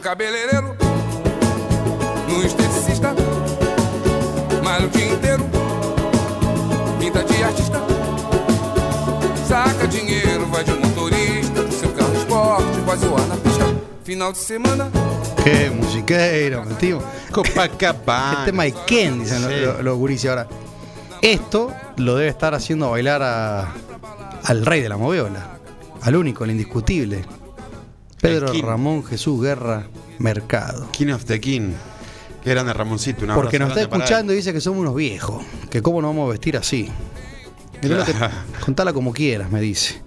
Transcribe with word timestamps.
cabeleireiro, 0.00 0.76
no 2.28 2.42
esteticista, 2.42 3.14
malha 4.62 4.86
o 4.86 4.88
dia 4.90 5.12
inteiro, 5.12 5.44
pinta 6.98 7.22
de 7.24 7.42
artista, 7.42 7.80
saca 9.46 9.86
dinheiro, 9.86 10.46
vai 10.46 10.64
de 10.64 10.72
motorista, 10.72 11.70
seu 11.72 11.90
carro 11.92 12.14
esporte, 12.14 12.80
vai 12.86 12.96
zoar 12.96 13.26
na 13.26 13.36
pista, 13.36 13.64
final 14.04 14.32
de 14.32 14.38
semana. 14.38 14.90
Qué 15.44 15.70
musiquero, 15.70 16.64
tío. 16.78 17.02
Copacabana. 17.32 18.40
Este 18.40 18.52
Mike 18.52 18.78
Ken, 18.86 19.20
dicen 19.20 19.38
Sí. 19.42 19.60
los, 19.64 19.80
los 19.82 19.96
gurises 19.98 20.28
ahora. 20.30 20.46
Esto 21.22 21.72
lo 21.96 22.16
debe 22.16 22.28
estar 22.30 22.54
haciendo 22.54 22.90
bailar 22.90 23.22
a- 23.22 23.72
al 24.44 24.64
rey 24.66 24.80
de 24.82 24.88
la 24.88 24.96
moviola, 24.96 25.46
al 26.02 26.16
único, 26.16 26.44
al 26.44 26.50
indiscutible. 26.50 27.24
Pedro. 28.20 28.52
Ramón 28.62 29.04
Jesús 29.04 29.40
Guerra 29.42 29.86
Mercado. 30.18 30.88
King 30.92 31.12
of 31.12 31.24
the 31.24 31.40
King. 31.40 31.72
Qué 32.42 32.50
grande 32.50 32.72
Ramoncito. 32.72 33.24
un 33.26 33.34
Porque 33.34 33.58
nos 33.58 33.68
está 33.70 33.82
escuchando 33.82 34.32
y 34.32 34.36
dice 34.36 34.52
que 34.52 34.60
somos 34.60 34.80
unos 34.80 34.94
viejos, 34.94 35.44
que 35.70 35.82
cómo 35.82 36.00
nos 36.00 36.10
vamos 36.10 36.28
a 36.28 36.32
vestir 36.32 36.56
así. 36.56 36.88
Lo 37.82 38.04
que- 38.04 38.14
contala 38.64 38.92
como 38.92 39.12
quieras, 39.12 39.50
me 39.50 39.60
dice. 39.60 40.00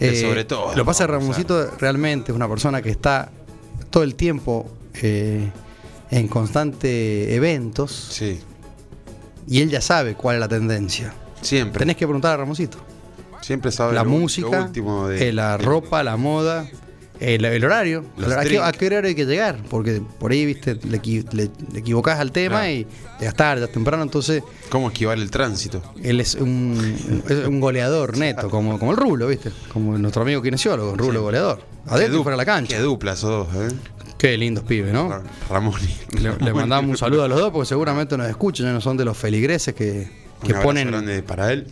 Eh, 0.00 0.20
sobre 0.20 0.44
todo, 0.44 0.68
Lo 0.74 0.82
que 0.82 0.84
pasa 0.86 1.06
Ramoncito 1.06 1.70
realmente 1.78 2.32
es 2.32 2.36
una 2.36 2.48
persona 2.48 2.82
que 2.82 2.90
está 2.90 3.30
todo 3.90 4.02
el 4.02 4.14
tiempo 4.16 4.68
eh, 5.02 5.48
en 6.10 6.28
constante 6.28 7.34
eventos. 7.34 7.90
Sí. 8.10 8.40
y 9.48 9.60
él 9.60 9.70
ya 9.70 9.80
sabe 9.80 10.14
cuál 10.14 10.36
es 10.36 10.40
la 10.40 10.48
tendencia. 10.48 11.12
Siempre. 11.40 11.80
Tenés 11.80 11.96
que 11.96 12.06
preguntar 12.06 12.34
a 12.34 12.36
Ramoncito. 12.38 12.78
Siempre 13.40 13.72
sabe 13.72 13.92
La 13.92 14.04
lo- 14.04 14.10
lo 14.10 14.16
música, 14.18 14.60
último 14.62 15.08
de- 15.08 15.28
eh, 15.28 15.32
la 15.32 15.58
de- 15.58 15.64
ropa, 15.64 16.02
la 16.04 16.16
moda, 16.16 16.68
el, 17.22 17.44
el 17.44 17.64
horario. 17.64 18.04
¿A 18.18 18.40
qué, 18.42 18.48
drinks. 18.48 18.64
a 18.66 18.72
qué 18.72 18.86
horario 18.86 19.08
hay 19.08 19.14
que 19.14 19.24
llegar? 19.26 19.58
Porque 19.70 20.02
por 20.18 20.32
ahí, 20.32 20.44
viste, 20.44 20.74
le, 20.88 21.00
le- 21.32 21.50
le 21.72 21.78
equivocás 21.78 22.18
al 22.20 22.32
tema 22.32 22.60
Claro. 22.60 22.72
y 22.72 22.86
llegas 23.20 23.34
tarde, 23.34 23.68
temprano. 23.68 24.02
Entonces, 24.02 24.42
¿Cómo 24.70 24.88
esquivar 24.88 25.18
el 25.18 25.30
tránsito? 25.30 25.82
él 26.02 26.20
es 26.20 26.34
un, 26.34 27.22
es 27.28 27.46
un 27.46 27.60
goleador 27.60 28.16
neto, 28.18 28.50
como, 28.50 28.78
como 28.78 28.90
el 28.92 28.96
Rulo, 28.96 29.28
viste. 29.28 29.50
Como 29.72 29.96
nuestro 29.98 30.22
amigo 30.22 30.42
kinesiólogo, 30.42 30.96
Rulo 30.96 31.20
Sí. 31.20 31.24
goleador. 31.24 31.62
Adentro 31.86 32.20
y 32.20 32.22
fuera 32.22 32.36
la 32.36 32.44
cancha. 32.44 32.76
Qué 32.76 32.82
dupla 32.82 33.12
esos 33.12 33.52
dos, 33.52 33.72
¿eh? 33.72 33.74
Qué 34.18 34.36
lindos 34.38 34.62
pibes, 34.64 34.92
¿no? 34.92 35.08
Ra- 35.08 35.22
Ramón 35.50 35.80
y- 36.12 36.18
Le, 36.20 36.36
le 36.36 36.52
mandamos 36.54 36.90
un 36.90 36.96
saludo 36.96 37.24
a 37.24 37.28
los 37.28 37.38
dos 37.40 37.50
porque 37.52 37.66
seguramente 37.68 38.16
nos 38.16 38.28
escuchan, 38.28 38.66
ya 38.66 38.72
no 38.72 38.80
son 38.80 38.96
de 38.96 39.04
los 39.04 39.16
feligreses 39.16 39.74
que, 39.74 40.08
Un 40.40 40.46
que 40.46 40.52
abrazo 40.52 40.62
ponen. 40.62 40.88
grande 40.88 41.22
para 41.22 41.52
él. 41.52 41.66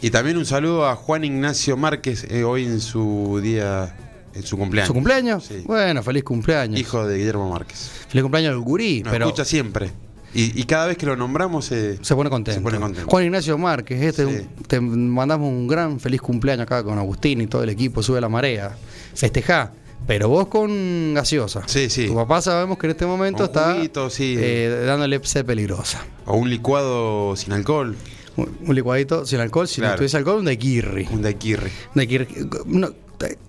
Y 0.00 0.10
también 0.10 0.36
un 0.36 0.46
saludo 0.46 0.86
a 0.86 0.94
Juan 0.94 1.24
Ignacio 1.24 1.76
Márquez, 1.76 2.24
eh, 2.30 2.44
hoy 2.44 2.64
en 2.66 2.80
su 2.80 3.40
día, 3.42 3.96
en 4.34 4.42
su 4.42 4.56
cumpleaños. 4.56 4.86
¿Su 4.88 4.94
cumpleaños? 4.94 5.44
Sí. 5.44 5.62
Bueno, 5.66 6.02
feliz 6.02 6.24
cumpleaños. 6.24 6.78
Hijo 6.78 7.06
de 7.06 7.18
Guillermo 7.18 7.48
Márquez. 7.50 7.90
Feliz 8.08 8.22
cumpleaños 8.22 8.52
al 8.52 8.60
gurí, 8.60 9.02
Nos 9.02 9.12
pero 9.12 9.26
escucha 9.26 9.44
siempre. 9.44 9.90
Y, 10.34 10.60
y 10.60 10.64
cada 10.64 10.86
vez 10.88 10.98
que 10.98 11.06
lo 11.06 11.16
nombramos 11.16 11.72
eh, 11.72 11.98
se 12.02 12.14
pone 12.14 12.28
contento. 12.28 12.58
Se 12.60 12.62
pone 12.62 12.78
contento. 12.78 13.08
Juan 13.10 13.24
Ignacio 13.24 13.56
Márquez, 13.56 14.02
este, 14.02 14.24
Sí. 14.26 14.46
un- 14.58 14.62
te 14.64 14.78
mandamos 14.80 15.48
un 15.48 15.66
gran 15.66 15.98
feliz 15.98 16.20
cumpleaños 16.20 16.64
acá 16.64 16.84
con 16.84 16.98
Agustín 16.98 17.40
y 17.40 17.46
todo 17.46 17.62
el 17.62 17.70
equipo, 17.70 18.02
sube 18.02 18.20
la 18.20 18.28
marea. 18.28 18.76
Festejá, 19.14 19.72
pero 20.06 20.28
vos 20.28 20.48
con 20.48 21.14
gaseosa. 21.14 21.62
Sí, 21.66 21.88
sí. 21.88 22.08
Tu 22.08 22.14
papá 22.14 22.42
sabemos 22.42 22.76
que 22.76 22.86
en 22.88 22.90
este 22.90 23.06
momento 23.06 23.38
Con 23.38 23.46
está 23.46 23.74
juguito, 23.74 24.10
sí. 24.10 24.34
eh, 24.38 24.82
dándole 24.86 25.18
sed 25.24 25.46
peligrosa. 25.46 26.04
O 26.26 26.36
un 26.36 26.50
licuado 26.50 27.34
sin 27.34 27.52
alcohol, 27.54 27.96
Un, 28.36 28.56
un 28.66 28.74
licuadito 28.74 29.24
sin 29.26 29.40
alcohol, 29.40 29.66
si 29.66 29.80
no 29.80 29.92
tuviese 29.96 30.16
alcohol, 30.18 30.38
un 30.40 30.44
daiquiri. 30.44 31.08
un 31.10 31.22
daiquiri. 31.22 31.62
Un 31.64 31.94
daiquiri. 31.94 32.28
No, 32.66 32.90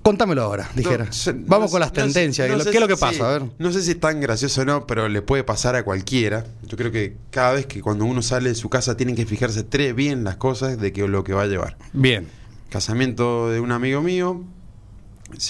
contámelo 0.02 0.44
ahora, 0.44 0.70
dijera. 0.76 1.06
No 1.06 1.34
Vamos 1.46 1.70
no 1.70 1.72
con 1.72 1.80
las 1.80 1.90
no 1.90 1.94
tendencias. 2.04 2.48
¿Qué 2.48 2.64
sé 2.64 2.70
es 2.70 2.80
lo 2.80 2.88
que 2.88 2.98
pasa? 2.98 3.14
sí. 3.14 3.22
A 3.22 3.28
ver. 3.28 3.44
No 3.58 3.72
sé 3.72 3.82
si 3.82 3.92
es 3.92 4.00
tan 4.00 4.20
gracioso 4.20 4.62
o 4.62 4.66
no, 4.66 4.88
pero 4.88 5.08
le 5.08 5.22
puede 5.22 5.44
pasar 5.44 5.76
a 5.76 5.84
cualquiera. 5.84 6.46
Yo 6.64 6.78
creo 6.78 6.92
que 6.92 7.18
cada 7.30 7.54
vez 7.54 7.66
que 7.66 7.82
cuando 7.82 8.06
uno 8.06 8.22
sale 8.22 8.50
de 8.50 8.56
su 8.56 8.70
casa 8.70 8.98
tienen 8.98 9.16
que 9.16 9.26
fijarse 9.26 9.64
tres 9.64 9.96
bien 9.96 10.24
las 10.24 10.38
cosas 10.38 10.80
de 10.80 10.92
que 10.92 11.08
lo 11.08 11.24
que 11.24 11.34
va 11.34 11.44
a 11.44 11.48
llevar. 11.48 11.78
Bien. 11.94 12.28
Casamiento 12.70 13.50
de 13.50 13.60
un 13.60 13.72
amigo 13.72 14.02
mío, 14.02 14.44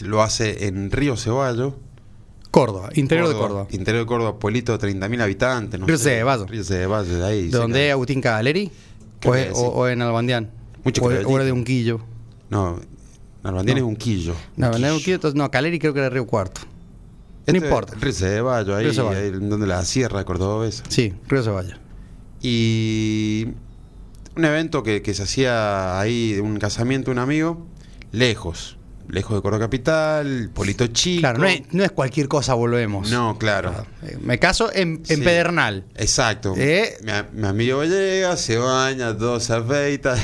lo 0.03 0.21
hace 0.21 0.67
en 0.67 0.91
Río 0.91 1.17
Ceballo. 1.17 1.75
Córdoba, 2.51 2.89
interior 2.95 3.27
de 3.27 3.35
Córdoba. 3.35 3.67
Interior 3.69 4.03
de 4.03 4.07
Córdoba, 4.07 4.39
pueblito 4.39 4.77
de 4.77 4.87
30.000 4.87 5.21
habitantes. 5.21 5.79
No 5.79 5.85
Río. 5.85 5.97
Ceballo. 5.97 6.45
Río 6.45 6.63
Ceballo, 6.63 7.17
de 7.17 7.25
ahí. 7.25 7.43
¿De 7.43 7.51
cerca 7.51 7.57
dónde 7.59 7.87
es 7.87 7.91
Agustín 7.91 8.21
Cavaleri? 8.21 8.71
¿O, 9.53 9.87
en 9.87 10.01
Albandián? 10.01 10.49
Mucho 10.83 11.03
o, 11.03 11.07
o 11.07 11.37
de 11.43 11.51
Unquillo. 11.51 11.99
No, 12.49 12.79
Narvandín 13.43 13.75
No. 13.75 13.81
es 13.81 13.83
un 13.87 13.95
quillo. 13.95 14.35
No, 14.57 14.71
Un 14.71 14.81
no, 14.81 14.97
quillo. 14.97 15.15
Entonces- 15.15 15.37
no, 15.37 15.49
Caleri 15.51 15.79
creo 15.79 15.93
que 15.93 15.99
era 15.99 16.09
Río 16.09 16.25
Cuarto. 16.27 16.61
No 17.47 17.53
Este, 17.55 17.65
importa. 17.65 17.93
Río 17.99 18.13
Ceballo, 18.13 18.75
ahí, 18.75 18.83
Río 18.85 18.93
Ceballo. 18.93 19.17
ahí 19.19 19.31
donde 19.31 19.65
la 19.65 19.83
sierra 19.85 20.23
cordobesa. 20.25 20.83
Sí, 20.89 21.13
Río 21.27 21.41
Ceballos. 21.43 21.77
Y 22.41 23.47
un 24.35 24.45
evento 24.45 24.83
que, 24.83 25.01
que 25.01 25.13
se 25.13 25.23
hacía 25.23 25.99
ahí, 25.99 26.33
de 26.33 26.41
un 26.41 26.57
casamiento 26.59 27.05
de 27.07 27.13
un 27.13 27.19
amigo, 27.19 27.65
lejos. 28.11 28.75
Lejos 29.07 29.35
de 29.35 29.41
Córdoba 29.41 29.61
Capital, 29.65 30.51
Polito 30.53 30.85
Chico. 30.85 31.21
Claro, 31.21 31.39
no 31.39 31.47
es, 31.47 31.63
no 31.71 31.83
es 31.83 31.89
cualquier 31.91 32.27
cosa, 32.27 32.53
volvemos. 32.53 33.09
No, 33.09 33.39
claro. 33.39 33.73
Eh, 34.03 34.19
Me 34.21 34.37
caso 34.37 34.69
en, 34.71 35.01
en 35.09 35.17
Sí. 35.17 35.23
Pedernal. 35.23 35.83
Exacto. 35.95 36.53
Eh. 36.55 36.95
Mi, 37.33 37.47
amigo 37.47 37.83
llega, 37.85 38.37
se 38.37 38.57
baña, 38.57 39.17
todo 39.17 39.39
se 39.39 39.53
afeita, 39.53 40.15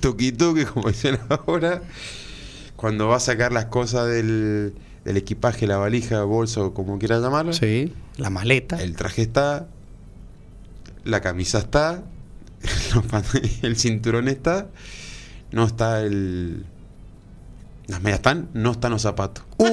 tuki 0.00 0.32
tuki, 0.32 0.64
como 0.64 0.88
dicen 0.88 1.20
ahora. 1.28 1.82
Cuando 2.82 3.06
va 3.06 3.16
a 3.16 3.20
sacar 3.20 3.52
las 3.52 3.66
cosas 3.66 4.08
del, 4.08 4.74
del 5.04 5.16
equipaje, 5.16 5.66
la 5.68 5.76
valija, 5.76 6.24
bolso, 6.24 6.74
como 6.74 6.98
quiera 6.98 7.20
llamarlo, 7.20 7.52
Sí, 7.52 7.94
la 8.16 8.28
maleta. 8.28 8.82
el 8.82 8.96
traje 8.96 9.22
está, 9.22 9.68
la 11.04 11.20
camisa 11.20 11.58
está, 11.60 12.02
el 13.62 13.76
cinturón 13.76 14.26
está, 14.26 14.66
no 15.52 15.64
está 15.64 16.02
el... 16.02 16.66
Las 17.86 18.02
medias 18.02 18.18
están, 18.18 18.48
no 18.52 18.72
están 18.72 18.90
los 18.90 19.02
zapatos. 19.02 19.44
Uh, 19.58 19.66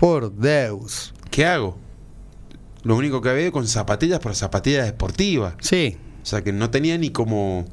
por 0.00 0.32
Deus. 0.32 1.14
¿Qué 1.30 1.46
hago? 1.46 1.78
Lo 2.82 2.96
único 2.96 3.20
que 3.22 3.28
había 3.28 3.52
con 3.52 3.68
zapatillas, 3.68 4.18
pero 4.20 4.34
zapatillas 4.34 4.86
deportivas. 4.86 5.54
Sí, 5.60 5.98
O 6.22 6.26
sea 6.26 6.42
que 6.42 6.52
no 6.52 6.70
tenía 6.70 6.98
ni 6.98 7.10
como. 7.10 7.64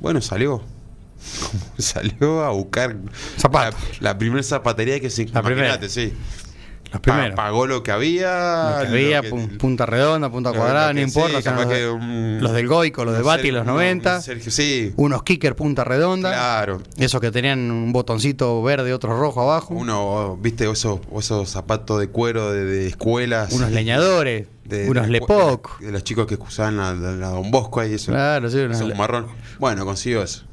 Bueno, 0.00 0.20
salió. 0.20 0.62
Salió 1.78 2.42
a 2.44 2.50
buscar 2.50 2.96
Zapatos. 3.36 3.80
la, 4.00 4.12
la 4.12 4.18
primera 4.18 4.42
zapatería 4.42 5.00
que 5.00 5.10
se 5.10 5.26
La 5.28 5.42
primera. 5.42 5.78
sí. 5.88 6.12
los 6.84 6.92
Pa- 6.92 7.00
primeros. 7.00 7.34
pagó 7.36 7.66
lo 7.66 7.82
que 7.82 7.90
había. 7.90 8.76
Lo 8.76 8.82
que 8.82 8.88
había, 8.88 9.16
lo 9.16 9.22
que- 9.22 9.30
pu- 9.32 9.58
punta 9.58 9.86
redonda, 9.86 10.30
punta 10.30 10.52
cuadrada, 10.52 10.92
no 10.92 11.00
importa. 11.00 11.42
sí, 11.42 11.48
los, 11.50 11.68
de- 11.68 11.90
un- 11.90 12.38
los 12.40 12.52
del 12.52 12.68
Goico, 12.68 13.04
los 13.04 13.16
de 13.16 13.22
Bati, 13.22 13.50
los 13.50 13.62
unos 13.64 13.74
90. 13.74 14.20
Sergio, 14.22 14.50
sí. 14.52 14.92
Unos 14.96 15.22
kicker 15.24 15.56
punta 15.56 15.82
redonda. 15.84 16.30
Claro. 16.32 16.80
Esos 16.96 17.20
que 17.20 17.30
tenían 17.32 17.70
un 17.70 17.92
botoncito 17.92 18.62
verde 18.62 18.90
y 18.90 18.92
otro 18.92 19.18
rojo 19.18 19.42
abajo. 19.42 19.74
Uno, 19.74 20.38
viste, 20.40 20.70
esos, 20.70 21.00
esos 21.18 21.48
zapatos 21.50 21.98
de 22.00 22.08
cuero 22.08 22.52
de, 22.52 22.64
de 22.64 22.86
escuelas. 22.86 23.52
unos 23.52 23.70
leñadores. 23.72 24.46
de- 24.64 24.88
unos 24.88 25.08
Lepoc. 25.08 25.78
De 25.80 25.92
los 25.92 26.02
chicos 26.04 26.26
que 26.26 26.34
usaban 26.36 26.76
la, 26.76 26.92
la- 26.94 27.12
la 27.12 27.28
Don 27.28 27.50
Bosco 27.50 27.80
ahí, 27.80 27.94
eso. 27.94 28.10
Claro, 28.12 28.48
sí, 28.50 28.58
unos 28.58 28.80
le- 28.80 28.94
marrón. 28.94 29.26
Bueno, 29.58 29.84
consiguió 29.84 30.22
eso. 30.22 30.44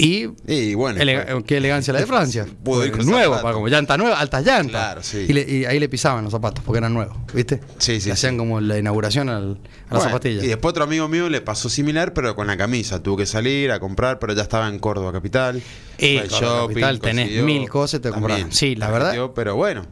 Y 0.00 0.28
Y 0.46 0.74
bueno. 0.74 1.00
ele- 1.00 1.24
fue- 1.26 1.42
qué 1.44 1.56
elegancia 1.56 1.92
la 1.92 1.98
de 1.98 2.06
Francia. 2.06 2.46
Pudo 2.62 2.86
ir 2.86 2.92
con 2.92 3.04
nuevo, 3.04 3.34
para 3.42 3.52
como 3.52 3.66
llanta 3.66 3.96
nueva, 3.98 4.20
altas 4.20 4.44
llantas. 4.46 4.70
Claro, 4.70 5.02
sí. 5.02 5.26
Y, 5.28 5.32
le- 5.32 5.42
y 5.50 5.64
ahí 5.64 5.80
le 5.80 5.88
pisaban 5.88 6.22
los 6.22 6.30
zapatos 6.32 6.62
porque 6.64 6.78
eran 6.78 6.94
nuevos, 6.94 7.16
¿viste? 7.34 7.60
Sí, 7.78 8.00
sí, 8.00 8.06
Le 8.06 8.12
hacían 8.12 8.34
sí. 8.34 8.38
como 8.38 8.60
la 8.60 8.78
inauguración 8.78 9.28
al- 9.28 9.34
a 9.34 9.44
la 9.44 9.58
Bueno, 9.90 10.02
zapatilla. 10.04 10.44
Y 10.44 10.46
después 10.46 10.70
otro 10.70 10.84
amigo 10.84 11.08
mío 11.08 11.28
le 11.28 11.40
pasó 11.40 11.68
similar, 11.68 12.12
pero 12.12 12.36
con 12.36 12.46
la 12.46 12.56
camisa. 12.56 13.02
Tuvo 13.02 13.16
que 13.16 13.26
salir 13.26 13.72
a 13.72 13.80
comprar, 13.80 14.20
pero 14.20 14.34
ya 14.34 14.42
estaba 14.42 14.68
en 14.68 14.78
Córdoba 14.78 15.10
Capital. 15.12 15.60
Y 15.98 16.18
al 16.18 16.28
Córdoba 16.28 16.68
Capital 16.68 17.00
tenés 17.00 17.42
mil 17.42 17.68
cosas, 17.68 18.00
te 18.00 18.10
compraron. 18.10 18.52
Sí, 18.52 18.76
la 18.76 18.90
verdad. 18.92 19.30
Pero 19.34 19.56
bueno, 19.56 19.82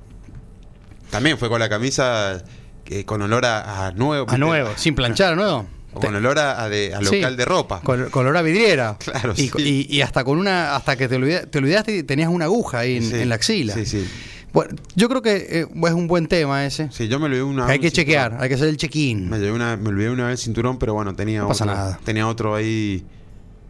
también 1.11 1.37
fue 1.39 1.49
con 1.49 1.59
la 1.61 1.69
camisa 1.69 2.43
que 2.85 3.05
con 3.05 3.23
olor 3.23 3.45
a, 3.45 3.87
a 3.89 3.91
nuevo. 3.93 4.27
A 4.31 4.39
nuevo, 4.39 4.71
sin 4.77 4.95
planchar, 4.95 5.33
¿a 5.33 5.37
nuevo. 5.37 5.67
Con 6.01 6.15
olor 6.15 6.39
a, 6.39 6.63
a 6.63 6.69
de, 6.69 6.95
a 6.95 6.99
Sí. 7.01 7.17
local 7.17 7.37
de 7.37 7.45
ropa. 7.45 7.81
Con, 7.83 8.11
con 8.11 8.25
olor 8.27 8.37
a 8.37 8.43
vidriera. 8.43 8.97
Claro, 9.05 9.33
y, 9.37 9.49
sí. 9.49 9.87
y- 9.91 9.97
y 9.97 10.01
hasta 10.03 10.25
con 10.25 10.39
una, 10.39 10.77
hasta 10.77 10.97
que 10.97 11.09
te, 11.09 11.17
olvida- 11.17 11.47
te 11.47 11.59
olvidaste 11.59 11.97
y 11.99 12.03
tenías 12.03 12.29
una 12.29 12.47
aguja 12.47 12.81
ahí 12.81 12.97
en, 12.97 13.03
Sí, 13.05 13.15
en 13.15 13.29
la 13.29 13.35
axila. 13.37 13.75
Sí, 13.75 13.87
sí. 13.87 14.07
Bueno, 14.53 14.75
yo 14.95 15.09
creo 15.11 15.21
que 15.21 15.37
eh, 15.37 15.67
es 15.71 15.93
un 15.93 16.07
buen 16.07 16.29
tema 16.29 16.65
ese. 16.65 16.89
Sí, 16.91 17.09
yo 17.09 17.19
me 17.19 17.27
olvidé 17.27 17.43
una 17.43 17.67
Que 17.67 17.73
hay 17.73 17.79
un 17.79 17.83
que 17.83 17.91
cinturón. 17.91 18.05
chequear, 18.07 18.37
hay 18.41 18.49
que 18.49 18.55
hacer 18.55 18.69
el 18.69 18.77
check-in. 18.79 19.29
Me, 19.29 19.53
una, 19.53 19.77
me 19.77 19.89
olvidé 19.91 20.09
una 20.11 20.29
vez 20.29 20.41
el 20.41 20.45
cinturón, 20.45 20.79
pero 20.79 20.95
bueno, 20.95 21.15
tenía 21.15 21.41
No 21.43 21.49
pasa 21.49 21.65
otro. 21.65 21.77
nada. 21.77 22.01
Tenía 22.05 22.27
otro 22.27 22.55
ahí 22.55 23.05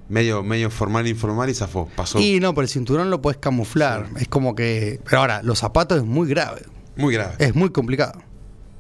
medio, 0.09 0.45
medio 0.45 0.71
formal, 0.71 1.09
informal 1.09 1.51
y 1.51 1.55
zafó. 1.55 1.89
Pasó. 1.97 2.21
Y 2.21 2.39
no, 2.39 2.55
pero 2.55 2.63
el 2.63 2.69
cinturón 2.69 3.11
lo 3.11 3.21
puedes 3.21 3.39
camuflar. 3.39 4.07
Es 4.21 4.29
como 4.29 4.55
que. 4.55 5.01
Pero 5.05 5.19
ahora, 5.21 5.43
los 5.43 5.59
zapatos 5.59 5.99
es 5.99 6.05
muy 6.05 6.29
grave. 6.29 6.63
Muy 6.95 7.13
grave. 7.15 7.35
Es 7.39 7.55
muy 7.57 7.71
complicado. 7.71 8.23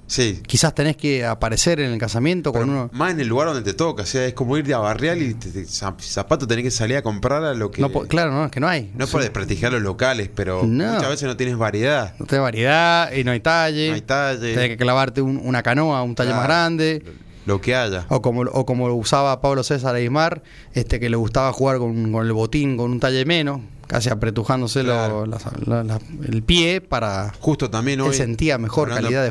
Sí. 0.08 0.40
Quizás 0.46 0.72
tenés 0.74 0.96
que 0.96 1.24
aparecer 1.24 1.80
en 1.80 1.90
el 1.92 1.98
casamiento 1.98 2.52
con 2.52 2.70
uno. 2.70 2.88
Más 2.92 3.10
en 3.12 3.20
el 3.20 3.26
lugar 3.26 3.48
donde 3.48 3.62
te 3.62 3.74
toca, 3.76 4.04
o 4.04 4.06
sea, 4.06 4.24
es 4.24 4.34
como 4.34 4.56
ir 4.56 4.64
de 4.64 4.72
a 4.74 4.78
barrial 4.78 5.20
y 5.20 5.34
te, 5.34 5.50
te- 5.50 5.64
zap- 5.64 6.00
zapato 6.00 6.46
tenés 6.46 6.62
que 6.64 6.70
salir 6.70 6.96
a 6.96 7.02
comprar 7.02 7.42
a 7.44 7.54
lo 7.54 7.70
que... 7.72 7.82
No, 7.82 7.90
claro, 7.90 8.30
no, 8.32 8.44
es 8.44 8.50
que 8.52 8.60
no 8.60 8.68
hay. 8.68 8.92
No 8.94 9.04
es 9.04 9.10
por 9.10 9.20
desprestigiar 9.22 9.72
los 9.72 9.82
locales, 9.82 10.30
pero 10.32 10.62
No. 10.64 10.92
muchas 10.92 11.08
veces 11.08 11.24
no 11.26 11.36
tienes 11.36 11.56
variedad. 11.56 12.14
No 12.20 12.26
tenés 12.26 12.42
variedad 12.42 13.12
y 13.12 13.24
no 13.24 13.32
hay 13.32 13.40
talle. 13.40 13.88
No 13.88 13.94
hay 13.94 14.00
talle. 14.02 14.54
Tenés 14.54 14.68
que 14.68 14.76
clavarte 14.76 15.22
un- 15.22 15.40
una 15.44 15.62
canoa, 15.64 16.02
un 16.02 16.14
talle 16.14 16.28
Claro. 16.28 16.40
más 16.40 16.48
grande. 16.48 17.02
Lo 17.46 17.60
que 17.60 17.74
haya. 17.76 18.06
O 18.08 18.22
como, 18.22 18.42
o 18.42 18.66
como 18.66 18.88
lo 18.88 18.94
usaba 18.96 19.40
Pablo 19.40 19.62
César 19.62 19.94
Aymar, 19.94 20.42
este, 20.74 20.98
que 20.98 21.08
le 21.08 21.16
gustaba 21.16 21.52
jugar 21.52 21.78
con, 21.78 22.10
con 22.12 22.26
el 22.26 22.32
botín 22.32 22.76
con 22.76 22.90
un 22.90 22.98
talle 23.00 23.24
menos, 23.24 23.60
casi 23.86 24.08
apretujándose 24.10 24.82
lo- 24.82 24.92
Claro. 24.92 25.26
las- 25.26 25.44
la- 25.66 25.84
la- 25.84 26.00
el 26.28 26.42
pie 26.42 26.80
para. 26.80 27.32
Justo 27.40 27.70
también 27.70 28.00
Él 28.00 28.06
hoy. 28.06 28.14
sentía 28.14 28.58
mejor 28.58 28.88
calidad 28.88 29.22
de. 29.22 29.30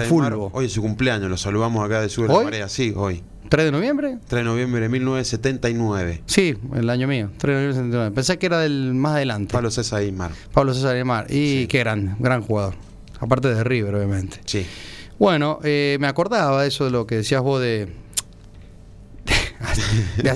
Aymar, 0.00 0.34
Hoy 0.52 0.66
es 0.66 0.72
su 0.72 0.82
cumpleaños, 0.82 1.30
lo 1.30 1.36
saludamos 1.36 1.84
acá 1.84 2.00
de 2.00 2.08
Sur 2.08 2.28
de. 2.28 2.44
Marea. 2.44 2.68
Sí, 2.68 2.92
hoy. 2.96 3.22
¿3 3.50 3.64
de 3.66 3.72
noviembre? 3.72 4.18
3 4.26 4.40
de 4.40 4.44
noviembre 4.44 4.80
de 4.80 4.88
1979. 4.88 6.22
Sí, 6.26 6.56
el 6.74 6.88
año 6.90 7.06
mío, 7.06 7.30
3 7.38 7.40
de 7.40 7.52
noviembre 7.54 7.66
del 7.66 7.74
79. 7.74 8.10
Pensé 8.14 8.38
que 8.38 8.46
era 8.46 8.58
del 8.60 8.94
más 8.94 9.12
adelante. 9.16 9.52
Pablo 9.52 9.70
César 9.70 10.00
Aymar. 10.00 10.30
Pablo 10.52 10.74
César 10.74 10.96
Aymar. 10.96 11.26
Y 11.30 11.60
Sí. 11.62 11.66
qué 11.68 11.78
gran, 11.80 12.16
gran 12.18 12.42
jugador. 12.42 12.74
Aparte 13.20 13.48
de 13.54 13.62
River, 13.64 13.94
obviamente. 13.94 14.40
Sí. 14.44 14.66
Bueno, 15.18 15.60
eh, 15.62 15.96
me 16.00 16.06
acordaba 16.08 16.62
de 16.62 16.68
eso 16.68 16.84
de 16.84 16.90
lo 16.90 17.06
que 17.06 17.16
decías 17.16 17.42
vos 17.42 17.60
de. 17.60 17.88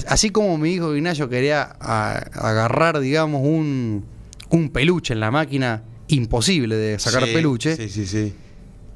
Así 0.08 0.30
como 0.30 0.56
mi 0.58 0.72
hijo 0.74 0.94
Ignacio 0.94 1.28
quería 1.28 1.76
a- 1.80 2.18
agarrar, 2.32 3.00
digamos, 3.00 3.42
un, 3.44 4.04
un 4.50 4.70
peluche 4.70 5.14
en 5.14 5.20
la 5.20 5.30
máquina, 5.30 5.82
imposible 6.08 6.76
de 6.76 6.98
sacar 6.98 7.24
Sí, 7.24 7.32
peluche. 7.34 7.76
Sí, 7.76 7.88
sí, 7.88 8.06
sí. 8.06 8.34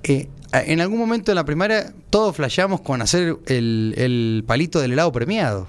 eh, 0.04 0.28
en 0.52 0.80
algún 0.80 0.98
momento 0.98 1.30
en 1.32 1.36
la 1.36 1.44
primaria 1.44 1.92
todos 2.10 2.36
flasheamos 2.36 2.80
con 2.82 3.00
hacer 3.02 3.36
el, 3.46 3.94
el 3.96 4.44
palito 4.46 4.80
del 4.80 4.92
helado 4.92 5.12
premiado. 5.12 5.68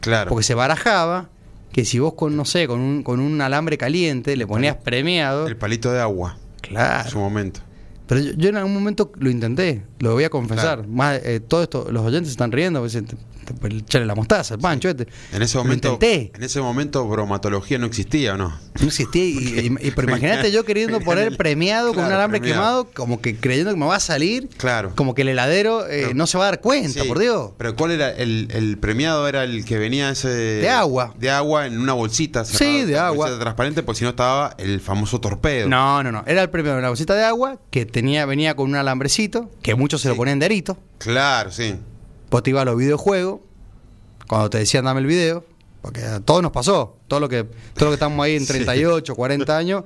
Claro. 0.00 0.28
Porque 0.30 0.44
se 0.44 0.54
barajaba 0.54 1.28
que 1.72 1.84
si 1.84 1.98
vos 1.98 2.14
con, 2.14 2.36
no 2.36 2.44
sé, 2.44 2.66
con 2.66 2.80
un, 2.80 3.02
con 3.02 3.20
un 3.20 3.40
alambre 3.40 3.76
caliente 3.76 4.36
le 4.36 4.46
ponías 4.46 4.76
premiado. 4.76 5.46
El 5.46 5.56
palito 5.56 5.92
de 5.92 6.00
agua. 6.00 6.38
En 6.62 6.68
su 6.68 6.68
Claro. 6.70 7.18
momento. 7.20 7.60
Pero 8.06 8.20
yo, 8.20 8.32
yo 8.36 8.48
en 8.48 8.56
algún 8.56 8.72
momento 8.72 9.10
lo 9.18 9.30
intenté, 9.30 9.82
lo 9.98 10.12
voy 10.12 10.24
a 10.24 10.30
confesar. 10.30 10.78
Claro. 10.78 10.88
Más, 10.88 11.20
eh, 11.24 11.40
todo 11.40 11.62
esto, 11.64 11.88
los 11.90 12.04
oyentes 12.06 12.30
están 12.30 12.52
riendo, 12.52 12.80
puede 12.80 12.90
echarle 13.68 14.06
la 14.06 14.14
mostaza, 14.14 14.54
el 14.54 14.60
pancho 14.60 14.88
este. 14.88 15.06
En 15.32 15.42
ese 15.42 15.56
Lo 15.56 15.64
momento. 15.64 15.92
intenté. 15.94 16.32
En 16.34 16.42
ese 16.42 16.60
momento 16.60 17.06
bromatología 17.06 17.78
no 17.78 17.86
existía, 17.86 18.34
¿o 18.34 18.36
no? 18.36 18.58
No 18.80 18.86
existía. 18.86 19.24
Y, 19.24 19.90
pero 19.94 20.08
imagínate 20.08 20.50
yo 20.52 20.64
queriendo 20.64 21.00
poner 21.04 21.36
premiado 21.36 21.92
con 21.94 22.04
un 22.04 22.12
alambre 22.12 22.40
premiado. 22.40 22.84
quemado, 22.84 22.90
como 22.94 23.20
que 23.20 23.36
creyendo 23.36 23.70
que 23.72 23.76
me 23.78 23.86
va 23.86 23.96
a 23.96 24.00
salir, 24.00 24.48
Claro. 24.56 24.92
como 24.94 25.14
que 25.14 25.22
el 25.22 25.28
heladero 25.28 25.88
eh, 25.88 26.12
no 26.14 26.26
se 26.26 26.38
va 26.38 26.44
a 26.44 26.50
dar 26.50 26.60
cuenta, 26.60 27.02
Sí, 27.02 27.08
por 27.08 27.18
Dios. 27.18 27.52
Pero 27.58 27.74
¿cuál 27.76 27.92
era 27.92 28.10
el, 28.10 28.48
el 28.52 28.78
premiado? 28.78 29.26
Era 29.28 29.44
el 29.44 29.64
que 29.64 29.78
venía 29.78 30.10
ese. 30.10 30.28
De 30.28 30.68
agua. 30.70 31.14
De 31.18 31.30
agua 31.30 31.66
en 31.66 31.78
una 31.78 31.92
bolsita. 31.92 32.44
Sí, 32.44 32.84
de 32.84 32.98
agua. 32.98 33.26
bolsita 33.26 33.40
transparente, 33.40 33.82
porque 33.82 33.98
si 33.98 34.04
no 34.04 34.10
estaba 34.10 34.54
el 34.58 34.80
famoso 34.80 35.20
torpedo. 35.20 35.68
No, 35.68 36.02
no, 36.02 36.12
no. 36.12 36.22
Era 36.26 36.42
el 36.42 36.50
premio 36.50 36.72
de 36.72 36.78
una 36.78 36.88
bolsita 36.88 37.14
de 37.14 37.24
agua 37.24 37.58
que 37.70 37.86
tenía, 37.86 38.26
venía 38.26 38.54
con 38.56 38.68
un 38.68 38.76
alambrecito, 38.76 39.50
que 39.62 39.74
muchos 39.74 40.00
se 40.00 40.08
lo 40.08 40.16
ponían 40.16 40.38
de 40.38 40.46
arito. 40.46 40.76
Claro, 40.98 41.50
sí. 41.50 41.74
Vos 42.30 42.42
te 42.42 42.50
ibas 42.50 42.62
a 42.62 42.64
los 42.66 42.76
videojuegos, 42.76 43.40
cuando 44.28 44.50
te 44.50 44.58
decían 44.58 44.84
dame 44.84 45.00
el 45.00 45.06
video, 45.06 45.44
porque 45.82 46.02
a 46.02 46.18
todos 46.20 46.42
nos 46.42 46.50
pasó, 46.50 46.96
todo 47.06 47.20
lo 47.20 47.28
que, 47.28 47.44
todo 47.74 47.84
lo 47.86 47.90
que 47.90 47.94
estamos 47.94 48.24
ahí 48.24 48.34
en 48.34 48.40
Sí. 48.46 48.48
38, 48.52 49.14
40 49.14 49.56
años, 49.56 49.84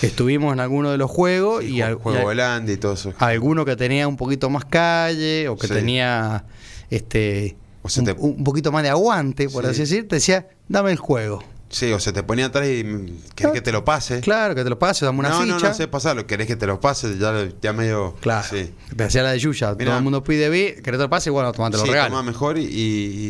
estuvimos 0.00 0.52
en 0.54 0.60
alguno 0.60 0.90
de 0.90 0.96
los 0.98 1.10
juegos 1.10 1.62
Sí, 1.62 1.74
y, 1.76 1.82
al- 1.82 1.96
juego 1.96 2.18
y 2.20 2.22
volante 2.22 2.72
y 2.72 2.76
todo 2.78 2.94
eso. 2.94 3.12
alguno 3.18 3.64
que 3.66 3.76
tenía 3.76 4.08
un 4.08 4.16
poquito 4.16 4.48
más 4.48 4.64
calle 4.64 5.48
o 5.48 5.56
que 5.56 5.66
Sí. 5.68 5.74
tenía 5.74 6.44
este 6.90 7.56
O 7.82 7.88
un, 7.98 8.04
te- 8.04 8.12
un 8.12 8.44
poquito 8.44 8.72
más 8.72 8.82
de 8.82 8.88
aguante, 8.90 9.48
por 9.50 9.64
Sí. 9.64 9.70
así 9.70 9.80
decir, 9.80 10.08
te 10.08 10.16
decía, 10.16 10.48
dame 10.68 10.92
el 10.92 10.98
juego. 10.98 11.42
Sí, 11.72 11.90
o 11.90 11.98
se 11.98 12.12
te 12.12 12.22
ponía 12.22 12.46
atrás 12.46 12.68
y 12.68 12.84
mm, 12.84 13.06
querés 13.34 13.52
que 13.54 13.60
te 13.62 13.72
lo 13.72 13.84
pase. 13.84 14.20
Claro, 14.20 14.54
que 14.54 14.62
te 14.62 14.70
lo 14.70 14.78
pase, 14.78 15.04
dame 15.04 15.18
una 15.20 15.30
no, 15.30 15.40
ficha. 15.40 15.54
no, 15.54 15.58
no 15.60 15.74
sé 15.74 15.88
pasarlo. 15.88 16.26
Querés 16.26 16.46
que 16.46 16.54
te 16.54 16.66
lo 16.66 16.78
pase, 16.80 17.18
ya, 17.18 17.48
ya 17.60 17.72
medio. 17.72 18.14
Claro. 18.20 18.46
Sí. 18.48 18.72
Te 18.94 19.04
hacía 19.04 19.22
la 19.22 19.32
de 19.32 19.38
Yuya. 19.38 19.72
Mirá. 19.74 19.86
Todo 19.92 19.96
el 19.98 20.04
mundo 20.04 20.22
pide 20.22 20.48
B, 20.50 20.80
querés 20.84 20.98
te 20.98 21.04
lo 21.04 21.10
pase, 21.10 21.30
bueno, 21.30 21.50
tomate 21.52 21.78
lo 21.78 21.82
Sí, 21.84 21.88
regalo. 21.90 22.08
tomaba 22.10 22.22
mejor 22.22 22.58
y, 22.58 22.64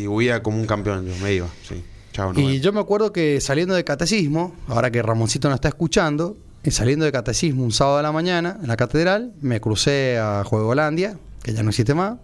y 0.03 0.06
huía 0.09 0.43
como 0.43 0.59
un 0.59 0.67
campeón. 0.67 1.06
Yo 1.06 1.15
me 1.23 1.33
iba. 1.33 1.47
Sí. 1.69 1.83
Chao, 2.12 2.33
no 2.33 2.41
Y 2.41 2.61
yo 2.61 2.73
me 2.73 2.81
acuerdo 2.81 3.12
que 3.12 3.41
saliendo 3.41 3.75
de 3.75 3.85
catecismo, 3.85 4.55
ahora 4.69 4.91
que 4.91 5.00
Ramoncito 5.00 5.49
no 5.49 5.55
está 5.55 5.69
escuchando, 5.69 6.37
y 6.65 6.71
saliendo 6.73 7.05
de 7.05 7.12
catecismo 7.12 7.62
un 7.65 7.73
sábado 7.73 7.97
de 7.99 8.03
la 8.03 8.12
mañana 8.12 8.59
en 8.61 8.69
la 8.69 8.77
catedral, 8.77 9.33
me 9.41 9.61
crucé 9.61 10.19
a 10.19 10.43
Juego 10.45 10.69
Holandia, 10.69 11.17
que 11.43 11.53
ya 11.55 11.62
no 11.62 11.71
existe 11.71 11.95
más, 11.95 12.19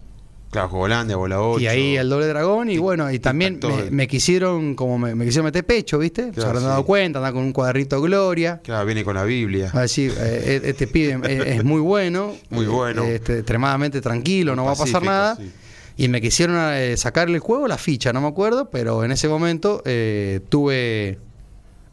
Claro, 0.51 0.69
Jugolandia, 0.69 1.15
bola 1.15 1.41
8. 1.41 1.61
y 1.61 1.67
ahí 1.67 1.95
el 1.97 2.09
doble 2.09 2.25
dragón, 2.27 2.71
y 2.71 2.77
bueno, 2.79 3.11
y 3.11 3.19
también 3.19 3.59
me, 3.91 4.07
quisieron, 4.07 4.73
como 4.73 4.97
me, 4.97 5.13
me 5.13 5.25
quisieron 5.25 5.45
meter 5.45 5.63
pecho, 5.65 5.99
¿viste? 5.99 6.33
Se 6.33 6.41
habrán 6.41 6.63
sí. 6.63 6.67
dado 6.67 6.83
cuenta, 6.85 7.19
andar 7.19 7.33
con 7.33 7.43
un 7.43 7.53
cuadrito 7.53 8.01
Gloria. 8.01 8.59
Claro, 8.63 8.85
viene 8.85 9.03
con 9.03 9.15
la 9.15 9.23
Biblia. 9.25 9.69
A 9.73 9.81
decir, 9.81 10.11
eh, 10.17 10.61
este 10.63 10.87
pibe 10.87 11.19
es, 11.23 11.57
es 11.57 11.63
muy 11.63 11.81
bueno, 11.81 12.33
Muy 12.49 12.65
bueno. 12.65 13.03
eh, 13.03 13.15
este, 13.15 13.37
extremadamente 13.39 14.01
tranquilo, 14.01 14.55
no 14.55 14.65
va 14.65 14.71
a 14.71 14.75
pasar 14.75 15.03
nada. 15.03 15.35
sí. 15.35 15.51
Y 15.97 16.07
me 16.07 16.21
quisieron 16.21 16.55
eh, 16.57 16.95
sacarle 16.95 17.35
el 17.35 17.41
juego, 17.41 17.67
la 17.67 17.77
ficha, 17.77 18.13
no 18.13 18.21
me 18.21 18.27
acuerdo, 18.29 18.69
pero 18.69 19.03
en 19.03 19.11
ese 19.11 19.27
momento 19.27 19.81
eh, 19.83 20.39
tuve 20.47 21.19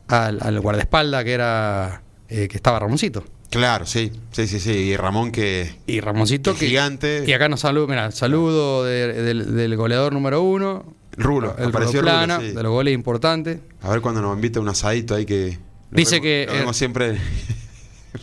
al, 0.06 0.38
al 0.40 0.60
guardaespaldas 0.60 1.24
que 1.24 1.32
era 1.32 2.02
eh, 2.28 2.46
que 2.46 2.56
estaba 2.56 2.78
Ramoncito. 2.78 3.24
Claro, 3.50 3.86
sí. 3.86 4.12
Sí, 4.32 4.46
sí, 4.46 4.58
sí. 4.60 4.70
Y 4.72 4.96
Ramón 4.96 5.30
que. 5.32 5.76
Y 5.86 6.00
Ramoncito 6.00 6.54
que 6.54 6.66
gigante. 6.68 7.24
Y 7.26 7.32
acá 7.32 7.48
nos 7.48 7.60
saluda, 7.60 7.86
mira, 7.86 8.10
saludo 8.10 8.84
de- 8.84 9.12
del, 9.22 9.54
del 9.56 9.76
goleador 9.76 10.12
número 10.12 10.42
uno. 10.42 10.84
Rulo, 11.16 11.54
el 11.58 11.68
apareció 11.68 12.00
Rulo 12.02 12.12
Rulo, 12.12 12.24
Plana, 12.26 12.40
sí. 12.40 12.52
de 12.52 12.62
los 12.62 12.72
goles 12.72 12.92
importantes. 12.92 13.58
A 13.80 13.88
ver 13.90 14.00
cuando 14.02 14.20
nos 14.20 14.34
invita 14.34 14.60
un 14.60 14.68
asadito 14.68 15.14
ahí 15.14 15.24
que. 15.24 15.58
Dice 15.90 16.16
vemos- 16.20 16.22
que, 16.22 16.62
lo 16.64 16.70
eh, 16.70 16.74
siempre. 16.74 17.16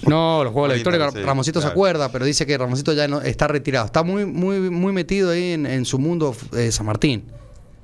No, 0.07 0.43
los 0.43 0.51
juegos 0.51 0.69
de 0.69 0.73
la 0.73 0.75
victoria, 0.77 1.11
sí, 1.11 1.19
Ramoncito 1.25 1.61
se 1.61 1.67
acuerda, 1.67 2.11
pero 2.11 2.25
dice 2.25 2.45
que 2.47 2.57
Ramoncito 2.57 2.93
ya 2.93 3.07
no 3.07 3.21
está 3.21 3.47
retirado. 3.47 3.85
Está 3.85 4.03
muy, 4.03 4.25
muy, 4.25 4.59
muy 4.71 4.91
metido 4.91 5.29
ahí 5.29 5.51
en, 5.51 5.65
en 5.67 5.85
su 5.85 5.99
mundo 5.99 6.35
eh, 6.57 6.71
San 6.71 6.87
Martín. 6.87 7.23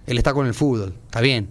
Él 0.07 0.17
está 0.17 0.33
con 0.33 0.47
el 0.47 0.55
fútbol, 0.55 0.95
está 1.05 1.21
bien. 1.21 1.49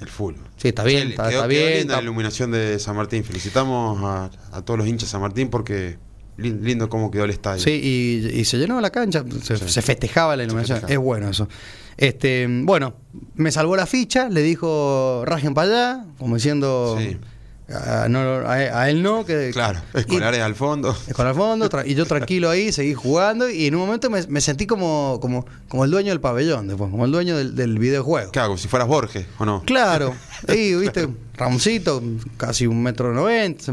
El 0.00 0.08
full. 0.08 0.34
Sí, 0.56 0.68
está 0.68 0.82
bien, 0.84 1.04
Sí, 1.04 1.10
está, 1.10 1.24
quedó- 1.28 1.30
está 1.44 1.48
quedó 1.48 1.48
bien. 1.48 1.68
linda 1.78 1.80
está- 1.80 1.96
la 1.96 2.02
iluminación 2.02 2.50
de 2.52 2.78
San 2.78 2.96
Martín. 2.96 3.22
Felicitamos 3.24 4.00
a, 4.02 4.30
a 4.52 4.62
todos 4.62 4.78
los 4.78 4.86
hinchas 4.88 5.08
de 5.08 5.12
San 5.12 5.20
Martín 5.20 5.48
porque 5.50 5.98
lin- 6.38 6.60
lindo 6.62 6.88
cómo 6.88 7.10
quedó 7.10 7.24
el 7.24 7.30
estadio. 7.30 7.62
Sí, 7.62 7.70
y, 7.70 8.40
y 8.40 8.44
se 8.44 8.56
llenó 8.58 8.80
la 8.80 8.90
cancha, 8.90 9.24
se, 9.42 9.56
Sí. 9.58 9.68
se 9.68 9.82
festejaba 9.82 10.36
la 10.36 10.44
iluminación. 10.44 10.78
festejaba. 10.78 10.92
Es 11.00 11.04
bueno 11.04 11.28
eso. 11.30 11.48
Este, 11.96 12.46
bueno, 12.48 12.94
me 13.34 13.52
salvó 13.52 13.76
la 13.76 13.84
ficha, 13.86 14.28
le 14.30 14.40
dijo 14.42 15.22
rajen 15.26 15.52
para 15.52 15.68
allá, 15.68 16.04
como 16.18 16.36
diciendo 16.36 16.96
Sí. 16.98 17.18
A, 17.72 18.08
no, 18.08 18.18
a, 18.20 18.52
a 18.54 18.90
él 18.90 19.02
no, 19.02 19.24
que 19.24 19.50
Claro, 19.52 19.80
y- 19.94 19.98
escolares 20.00 20.40
al 20.40 20.54
fondo. 20.54 20.96
con 21.14 21.26
el 21.26 21.34
fondo, 21.34 21.68
y 21.84 21.94
yo 21.94 22.04
tranquilo 22.06 22.50
ahí, 22.50 22.72
seguí 22.72 22.94
jugando, 22.94 23.48
y 23.48 23.66
en 23.66 23.74
un 23.74 23.80
momento 23.82 24.10
me, 24.10 24.26
me 24.26 24.40
sentí 24.40 24.66
como, 24.66 25.18
como, 25.20 25.46
como 25.68 25.84
el 25.84 25.90
dueño 25.90 26.10
del 26.10 26.20
pabellón, 26.20 26.68
después, 26.68 26.90
como 26.90 27.04
el 27.04 27.12
dueño 27.12 27.36
del, 27.36 27.54
del 27.54 27.78
videojuego. 27.78 28.30
Claro, 28.32 28.48
como 28.48 28.58
si 28.58 28.68
fueras 28.68 28.88
Borges, 28.88 29.26
¿o 29.38 29.44
no? 29.44 29.62
Claro, 29.64 30.14
ahí, 30.48 30.74
viste, 30.74 31.08
Ramoncito, 31.40 32.02
casi 32.36 32.66
un 32.66 32.82
metro 32.82 33.12
noventa. 33.14 33.72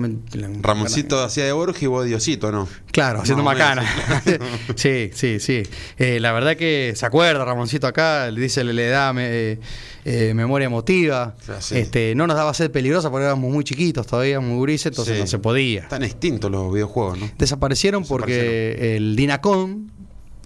Ramoncito 0.61 1.21
hacía 1.21 1.45
de 1.45 1.51
Borges 1.51 1.83
y 1.83 1.87
vos 1.87 2.05
Diosito, 2.05 2.51
¿no? 2.51 2.67
Claro, 2.91 3.21
haciendo 3.21 3.43
Más 3.43 3.55
o 3.55 3.59
menos, 3.59 3.83
macana. 3.85 4.39
sí, 4.75 5.09
sí, 5.13 5.39
sí. 5.39 5.63
Eh, 5.97 6.19
la 6.19 6.31
verdad 6.31 6.55
que 6.55 6.93
se 6.95 7.05
acuerda 7.05 7.43
Ramoncito 7.45 7.85
acá, 7.87 8.31
le 8.31 8.39
dice, 8.41 8.63
le, 8.63 8.87
da 8.87 9.11
me- 9.13 9.27
eh, 9.29 9.59
eh, 10.05 10.33
memoria 10.33 10.67
emotiva. 10.67 11.35
Ah, 11.49 11.57
sí. 11.59 11.77
Este, 11.77 12.15
no 12.15 12.25
nos 12.27 12.37
daba 12.37 12.53
sed 12.53 12.71
peligrosa 12.71 13.11
porque 13.11 13.25
éramos 13.25 13.51
muy 13.51 13.63
chiquitos 13.63 14.07
todavía, 14.07 14.39
muy 14.39 14.65
grises, 14.65 14.87
entonces 14.87 15.15
Sí. 15.15 15.21
no 15.21 15.27
se 15.27 15.39
podía. 15.39 15.81
Están 15.81 16.03
extintos 16.03 16.49
los 16.49 16.73
videojuegos, 16.73 17.19
¿no? 17.19 17.29
Desaparecieron 17.37 18.05
porque 18.05 18.95
el 18.95 19.15
Dinacom, 19.17 19.87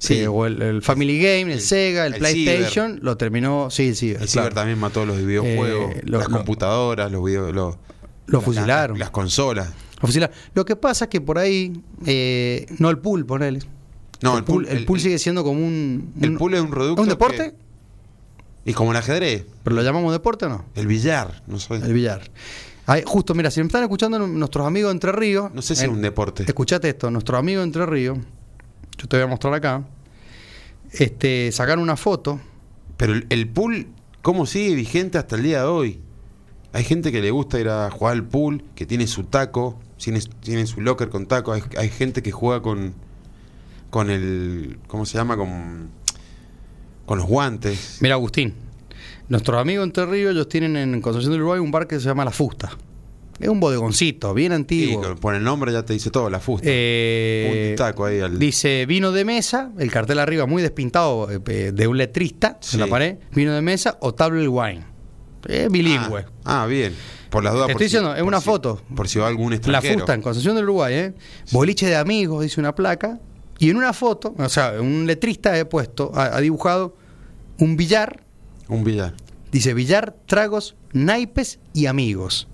Sí. 0.01 0.25
o 0.25 0.47
el, 0.47 0.59
el 0.63 0.81
Family 0.81 1.17
Game, 1.19 1.41
el 1.43 1.51
El- 1.51 1.61
Sega, 1.61 2.07
el, 2.07 2.13
el 2.15 2.19
PlayStation, 2.19 2.99
lo 3.03 3.17
terminó, 3.17 3.69
sí, 3.69 3.93
sí, 3.93 4.11
El 4.19 4.27
ciber 4.27 4.51
también 4.53 4.79
mató 4.79 5.05
los 5.05 5.23
videojuegos, 5.23 5.91
Eh, 5.95 6.01
las 6.05 6.27
computadoras, 6.27 7.11
los 7.11 7.23
videos, 7.23 7.53
los, 7.53 7.75
Lo 8.25 8.39
las- 8.39 8.43
fusilaron. 8.45 8.97
Las, 8.97 9.11
consolas. 9.11 9.69
Lo 10.01 10.07
fusilaron. 10.07 10.35
Lo 10.55 10.65
que 10.65 10.75
pasa 10.75 11.05
es 11.05 11.09
que 11.09 11.21
por 11.21 11.37
ahí, 11.37 11.73
eh, 12.07 12.65
no 12.79 12.89
el 12.89 12.97
pool, 12.97 13.27
ponele. 13.27 13.59
No, 14.23 14.37
el, 14.39 14.43
pool, 14.43 14.67
el 14.67 14.85
pool 14.85 14.99
sigue 14.99 15.19
siendo 15.19 15.43
como 15.43 15.59
un... 15.65 16.13
El 16.19 16.35
pool 16.35 16.55
es 16.55 16.61
un 16.61 16.69
producto. 16.71 17.01
¿Un 17.03 17.07
deporte? 17.07 17.51
que- 17.51 18.71
y 18.71 18.73
como 18.73 18.91
el 18.91 18.97
ajedrez, 18.97 19.45
¿Pero 19.63 19.75
lo 19.75 19.83
llamamos 19.83 20.11
deporte 20.13 20.45
o 20.45 20.49
no? 20.49 20.65
el 20.75 20.85
billar, 20.87 21.43
no 21.47 21.59
soy. 21.59 21.79
El 21.81 21.93
billar. 21.93 22.21
Ahí, 22.87 23.03
justo, 23.05 23.33
mira, 23.35 23.49
si 23.51 23.59
me 23.59 23.67
están 23.67 23.83
escuchando 23.83 24.17
nuestros 24.27 24.65
amigos 24.65 24.89
de 24.89 24.93
Entre 24.93 25.11
Ríos. 25.11 25.51
No 25.53 25.61
sé 25.61 25.75
si 25.75 25.83
es 25.85 25.89
un 25.89 26.01
deporte. 26.01 26.43
Escuchate 26.47 26.89
esto, 26.89 27.09
nuestros 27.11 27.37
amigos 27.39 27.61
de 27.61 27.65
Entre 27.65 27.85
Ríos, 27.85 28.17
yo 28.97 29.07
te 29.07 29.17
voy 29.17 29.23
a 29.23 29.27
mostrar 29.27 29.53
acá, 29.53 29.83
este, 30.91 31.51
sacaron 31.51 31.83
una 31.83 31.97
foto. 31.97 32.39
Pero 32.97 33.13
el, 33.13 33.25
el 33.29 33.47
pool, 33.47 33.87
¿cómo 34.21 34.45
sigue 34.45 34.75
vigente 34.75 35.17
hasta 35.17 35.35
el 35.35 35.43
día 35.43 35.61
de 35.61 35.67
hoy? 35.67 35.99
Hay 36.73 36.83
gente 36.83 37.11
que 37.11 37.21
le 37.21 37.31
gusta 37.31 37.59
ir 37.59 37.69
a 37.69 37.89
jugar 37.89 38.13
al 38.13 38.23
pool, 38.23 38.63
que 38.75 38.85
tiene 38.85 39.07
su 39.07 39.23
taco, 39.25 39.79
tiene, 39.97 40.21
tiene 40.41 40.65
su 40.65 40.81
locker 40.81 41.09
con 41.09 41.25
taco. 41.25 41.51
Hay, 41.51 41.63
hay 41.77 41.89
gente 41.89 42.23
que 42.23 42.31
juega 42.31 42.61
con, 42.61 42.93
con 43.89 44.09
el. 44.09 44.79
¿Cómo 44.87 45.05
se 45.05 45.17
llama? 45.17 45.35
Con, 45.35 45.89
con 47.05 47.17
los 47.17 47.27
guantes. 47.27 47.97
Mira, 47.99 48.15
Agustín, 48.15 48.53
nuestros 49.27 49.59
amigos 49.59 49.85
en 49.85 49.91
Terrío, 49.91 50.29
ellos 50.29 50.47
tienen 50.47 50.77
en 50.77 51.01
Concepción 51.01 51.33
del 51.33 51.41
Uruguay 51.41 51.59
un 51.59 51.71
bar 51.71 51.87
que 51.87 51.99
se 51.99 52.05
llama 52.05 52.23
La 52.23 52.31
Fusta. 52.31 52.69
Es 53.41 53.49
un 53.49 53.59
bodegoncito, 53.59 54.33
bien 54.33 54.51
antiguo. 54.51 55.01
con- 55.01 55.17
por 55.17 55.35
el 55.35 55.43
nombre 55.43 55.71
ya 55.73 55.83
te 55.83 55.93
dice 55.93 56.11
todo, 56.11 56.29
la 56.29 56.39
fusta. 56.39 56.67
Eh, 56.69 57.69
Un 57.71 57.75
taco 57.75 58.05
ahí 58.05 58.19
al- 58.19 58.37
Dice 58.37 58.85
vino 58.85 59.11
de 59.11 59.25
mesa, 59.25 59.71
el 59.79 59.91
cartel 59.91 60.19
arriba 60.19 60.45
muy 60.45 60.61
despintado 60.61 61.27
eh, 61.31 61.71
de 61.73 61.87
un 61.87 61.97
letrista 61.97 62.57
Sí. 62.61 62.75
en 62.77 62.81
la 62.81 62.87
pared, 62.87 63.17
vino 63.33 63.53
de 63.53 63.61
mesa 63.61 63.97
o 64.01 64.13
table 64.13 64.47
wine. 64.47 64.83
Es 65.47 65.69
bilingüe. 65.71 66.25
Ah, 66.45 66.63
ah, 66.63 66.67
bien. 66.67 66.93
Por 67.31 67.43
las 67.43 67.53
dudas. 67.53 67.67
Te 67.67 67.71
estoy 67.73 67.87
si- 67.89 67.95
diciendo, 67.95 68.15
es 68.15 68.21
una 68.21 68.39
si- 68.39 68.45
foto. 68.45 68.81
Por 68.95 69.07
si 69.07 69.17
va 69.17 69.27
algún 69.27 69.49
La 69.51 69.55
extranjero. 69.55 69.99
Fusta 69.99 70.13
en 70.13 70.21
Concepción 70.21 70.55
del 70.55 70.65
Uruguay, 70.65 70.93
¿eh? 70.93 71.13
Boliche 71.51 71.87
de 71.87 71.95
amigos, 71.95 72.43
dice 72.43 72.59
una 72.59 72.75
placa. 72.75 73.19
Y 73.57 73.69
en 73.69 73.77
una 73.77 73.93
foto, 73.93 74.35
o 74.37 74.49
sea, 74.49 74.73
un 74.79 75.05
letrista 75.07 75.57
he 75.57 75.65
puesto, 75.65 76.11
ha, 76.13 76.35
ha 76.37 76.41
dibujado 76.41 76.95
un 77.59 77.77
billar, 77.77 78.23
Un 78.67 78.83
billar. 78.83 79.13
dice 79.51 79.73
billar, 79.73 80.15
tragos, 80.25 80.75
naipes 80.93 81.59
y 81.73 81.85
amigos. 81.85 82.47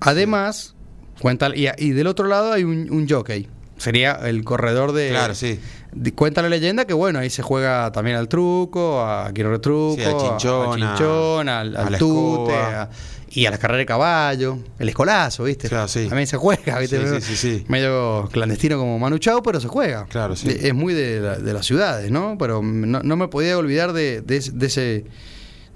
Además, 0.00 0.74
cuenta, 1.20 1.50
y, 1.54 1.68
y 1.78 1.90
del 1.90 2.06
otro 2.06 2.26
lado 2.26 2.52
hay 2.52 2.64
un, 2.64 2.90
un 2.90 3.08
jockey. 3.08 3.48
Sería 3.78 4.12
el 4.24 4.42
corredor 4.44 4.92
de. 4.92 5.10
Claro, 5.10 5.34
sí. 5.34 5.60
de- 5.92 6.12
Cuenta 6.14 6.40
la 6.40 6.48
leyenda 6.48 6.86
que, 6.86 6.94
bueno, 6.94 7.18
ahí 7.18 7.28
se 7.28 7.42
juega 7.42 7.92
también 7.92 8.16
al 8.16 8.26
truco, 8.28 9.02
a 9.04 9.30
quiero 9.34 9.50
retruco, 9.50 9.96
Sí, 9.96 10.02
al 10.02 10.16
chinchón, 10.16 10.62
a- 10.68 10.72
al 10.72 10.96
chinchón, 10.96 11.48
al, 11.50 11.76
a 11.76 11.98
tute, 11.98 12.54
a- 12.54 12.90
y 13.28 13.44
a 13.44 13.50
la 13.50 13.58
carrera 13.58 13.78
de 13.78 13.86
caballo, 13.86 14.58
el 14.78 14.88
escolazo, 14.88 15.44
¿viste? 15.44 15.68
Claro, 15.68 15.88
sí. 15.88 16.06
También 16.08 16.26
se 16.26 16.38
juega, 16.38 16.78
¿viste? 16.78 17.20
Sí, 17.20 17.20
sí, 17.20 17.36
sí, 17.36 17.58
sí. 17.58 17.64
Medio 17.68 18.26
clandestino 18.32 18.78
como 18.78 18.98
Manu 18.98 19.18
Chao, 19.18 19.42
pero 19.42 19.60
se 19.60 19.68
juega. 19.68 20.06
Claro, 20.06 20.36
sí. 20.36 20.48
Es 20.48 20.72
muy 20.72 20.94
de, 20.94 21.20
la- 21.20 21.36
de 21.36 21.52
las 21.52 21.66
ciudades, 21.66 22.10
¿no? 22.10 22.36
Pero 22.38 22.62
no, 22.62 23.00
no 23.02 23.16
me 23.16 23.28
podía 23.28 23.58
olvidar 23.58 23.92
de, 23.92 24.22
de 24.22 24.40
de 24.54 24.66
ese, 24.66 25.04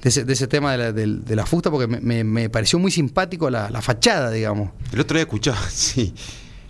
de, 0.02 0.08
ese, 0.08 0.24
de 0.24 0.32
ese 0.32 0.46
tema 0.46 0.72
de 0.72 0.78
la, 0.78 0.92
del- 0.92 1.24
de 1.24 1.36
la 1.36 1.46
fusta 1.46 1.70
porque 1.70 1.86
me, 1.86 2.00
me- 2.00 2.24
me 2.24 2.48
pareció 2.50 2.78
muy 2.78 2.90
simpático 2.90 3.50
la, 3.50 3.70
la 3.70 3.82
fachada, 3.82 4.30
digamos. 4.30 4.70
El 4.92 5.00
otro 5.00 5.16
día 5.16 5.22
escuchaba, 5.22 5.58
sí, 5.70 6.14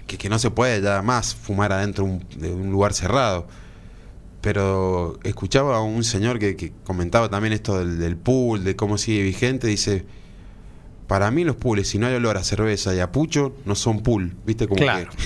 que, 0.07 0.19
que 0.19 0.29
no 0.29 0.39
se 0.39 0.51
puede 0.51 0.81
ya 0.83 1.03
más 1.03 1.35
fumar 1.35 1.73
adentro 1.73 2.05
un- 2.05 2.25
de 2.37 2.51
un 2.53 2.71
lugar 2.71 2.93
cerrado. 2.95 3.47
Pero 4.41 5.19
escuchaba 5.23 5.77
a 5.77 5.81
un 5.83 6.03
señor 6.03 6.39
que, 6.39 6.57
que 6.57 6.73
comentaba 6.85 7.29
también 7.29 7.53
esto 7.53 7.79
del, 7.79 7.99
del 7.99 8.17
pool, 8.17 8.65
de 8.65 8.75
cómo 8.75 8.97
sigue 8.97 9.23
vigente. 9.23 9.67
Dice: 9.67 10.07
Para 11.07 11.31
mí, 11.31 11.45
los 11.45 11.57
pools, 11.57 11.87
si 11.87 11.99
no 11.99 12.07
hay 12.07 12.15
olor 12.15 12.39
a 12.39 12.45
cerveza 12.45 12.95
y 12.95 13.01
a 13.01 13.13
pucho, 13.13 13.55
no 13.67 13.75
son 13.75 14.03
pool. 14.03 14.35
¿Viste? 14.47 14.67
Como 14.67 14.81
Claro. 14.81 15.11
que- 15.11 15.17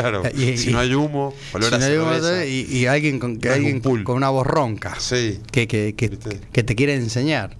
claro. 0.00 0.22
Y- 0.36 0.56
si 0.58 0.70
y- 0.70 0.72
no 0.72 0.78
hay 0.80 0.94
humo, 0.94 1.34
olor 1.52 1.68
Si 1.70 1.74
a 1.74 1.78
no 1.78 1.84
hay 1.84 1.90
cerveza. 2.20 2.46
y, 2.46 2.60
y 2.70 2.86
alguien, 2.86 3.18
con, 3.18 3.38
que 3.38 3.48
No 3.48 3.54
es 3.54 3.58
alguien 3.60 3.82
un 3.84 4.04
con 4.04 4.16
una 4.16 4.28
voz 4.30 4.46
ronca 4.46 4.94
Sí. 4.98 5.40
que, 5.50 5.66
que, 5.68 5.94
que, 5.94 6.62
te 6.62 6.74
quiere 6.74 6.94
enseñar. 6.94 7.56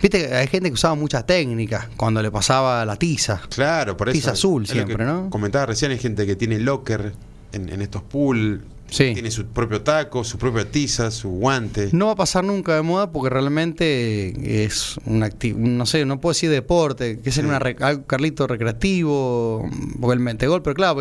Viste, 0.00 0.28
que 0.28 0.34
hay 0.34 0.46
gente 0.48 0.68
que 0.68 0.74
usaba 0.74 0.94
muchas 0.94 1.24
técnicas 1.24 1.88
cuando 1.96 2.20
le 2.22 2.30
pasaba 2.30 2.84
la 2.84 2.96
tiza. 2.96 3.40
Claro, 3.54 3.96
por 3.96 4.08
eso. 4.10 4.14
Tiza 4.18 4.32
azul 4.32 4.64
es 4.64 4.70
siempre, 4.70 5.04
¿no? 5.04 5.30
Comentaba 5.30 5.64
recién, 5.66 5.90
hay 5.92 5.98
gente 5.98 6.26
que 6.26 6.36
tiene 6.36 6.58
locker 6.58 7.14
en, 7.52 7.68
en 7.70 7.80
estos 7.80 8.02
pool. 8.02 8.64
Sí. 8.92 9.14
Tiene 9.14 9.30
su 9.30 9.46
propio 9.46 9.80
taco, 9.80 10.22
su 10.22 10.36
propia 10.36 10.70
tiza, 10.70 11.10
su 11.10 11.30
guante. 11.30 11.88
No 11.92 12.06
va 12.06 12.12
a 12.12 12.16
pasar 12.16 12.44
nunca 12.44 12.74
de 12.76 12.82
moda 12.82 13.10
porque 13.10 13.30
realmente 13.30 14.64
es 14.64 14.96
un 15.06 15.22
activo, 15.22 15.58
no 15.60 15.86
sé, 15.86 16.04
no 16.04 16.20
puedo 16.20 16.32
decir 16.34 16.50
deporte, 16.50 17.18
que 17.20 17.30
es 17.30 17.34
Sí. 17.36 17.40
una 17.40 17.58
re- 17.58 17.76
algo 17.80 18.04
carlito 18.06 18.46
recreativo, 18.46 19.68
porque 20.00 20.14
el 20.14 20.20
mentegol, 20.20 20.62
pero 20.62 20.74
claro, 20.74 20.98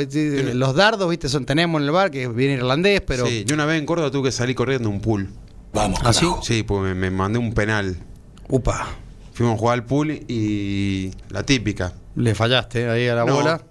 los 0.53 0.73
dardos, 0.75 1.09
viste, 1.09 1.27
son 1.29 1.45
tenemos 1.45 1.81
en 1.81 1.85
el 1.87 1.91
bar 1.91 2.11
que 2.11 2.27
viene 2.29 2.53
irlandés, 2.53 3.01
pero 3.01 3.25
Sí, 3.25 3.43
yo 3.45 3.55
una 3.55 3.65
vez 3.65 3.79
en 3.79 3.85
Córdoba 3.85 4.09
tuve 4.09 4.29
que 4.29 4.31
salir 4.31 4.55
corriendo 4.55 4.89
un 4.89 5.01
pool. 5.01 5.27
así, 6.03 6.25
Sí, 6.43 6.63
pues 6.63 6.81
me, 6.83 6.95
me 6.95 7.11
mandé 7.11 7.39
un 7.39 7.53
penal. 7.53 7.97
upa, 8.49 8.87
Fuimos 9.33 9.55
a 9.55 9.59
jugar 9.59 9.73
al 9.79 9.85
pool 9.85 10.11
y 10.27 11.11
la 11.29 11.43
típica. 11.43 11.93
le 12.15 12.35
fallaste 12.35 12.89
ahí 12.89 13.07
a 13.07 13.15
la 13.15 13.25
No. 13.25 13.33
bola. 13.35 13.61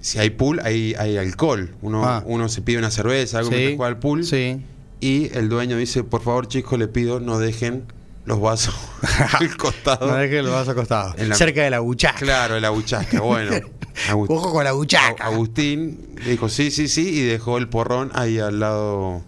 Si 0.00 0.18
hay 0.18 0.30
pool, 0.30 0.60
hay, 0.64 0.94
hay 0.98 1.16
alcohol. 1.18 1.74
Uno, 1.82 2.04
Ah. 2.04 2.22
uno 2.26 2.48
se 2.48 2.62
pide 2.62 2.78
una 2.78 2.90
cerveza, 2.90 3.38
algo 3.38 3.50
Sí, 3.50 3.74
juega 3.76 3.86
al 3.88 3.98
pool. 3.98 4.24
Sí. 4.24 4.60
Y 5.00 5.36
el 5.36 5.48
dueño 5.48 5.76
dice, 5.76 6.04
por 6.04 6.22
favor 6.22 6.48
chicos, 6.48 6.78
le 6.78 6.88
pido 6.88 7.20
no 7.20 7.38
dejen 7.38 7.84
los 8.24 8.40
vasos 8.40 8.74
al 9.38 9.56
costado. 9.56 10.06
No 10.06 10.14
dejes 10.14 10.42
los 10.42 10.52
vasos 10.52 10.68
acostados. 10.70 11.14
Cerca 11.36 11.62
de 11.62 11.70
la 11.70 11.80
buchaca. 11.80 12.18
Claro, 12.18 12.58
la 12.60 12.70
buchasca, 12.70 13.20
bueno. 13.20 13.52
Ojo 14.28 14.52
con 14.52 14.64
la 14.64 14.72
buchaca. 14.72 15.24
Agustín 15.24 16.14
dijo 16.24 16.48
sí, 16.48 16.70
sí, 16.70 16.88
sí, 16.88 17.08
y 17.08 17.22
dejó 17.22 17.58
el 17.58 17.68
porrón 17.68 18.10
ahí 18.14 18.38
al 18.38 18.60
lado, 18.60 19.22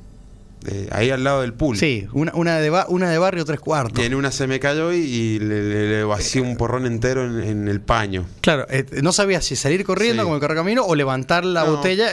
ahí 0.91 1.11
al 1.11 1.25
lado 1.25 1.41
del 1.41 1.53
pool. 1.55 1.77
Sí, 1.77 2.07
una, 2.13 2.33
una, 2.35 2.59
de 2.59 2.71
ba- 2.71 2.87
una 2.89 3.11
de 3.11 3.19
barrio 3.19 3.45
tres 3.45 3.61
cuartos. 3.61 4.03
Y 4.03 4.07
en 4.07 4.15
una 4.15 4.31
se 4.31 4.47
me 4.47 4.61
cayó 4.61 4.93
y, 4.93 4.99
y 4.99 5.39
le, 5.39 5.63
le- 5.63 5.89
le 5.91 6.05
vacié 6.05 6.41
un 6.41 6.57
porrón 6.57 6.87
entero 6.87 7.25
en, 7.25 7.43
en 7.43 7.69
el 7.69 7.81
paño. 7.81 8.25
Claro, 8.41 8.67
eh, 8.71 8.85
no 9.03 9.13
sabía 9.13 9.41
si 9.41 9.57
salir 9.57 9.85
corriendo 9.85 10.23
Sí. 10.23 10.25
como 10.25 10.35
el 10.37 10.41
cargamino 10.41 10.85
o 10.85 10.95
levantar 10.95 11.45
la 11.45 11.65
No. 11.65 11.77
botella. 11.77 12.13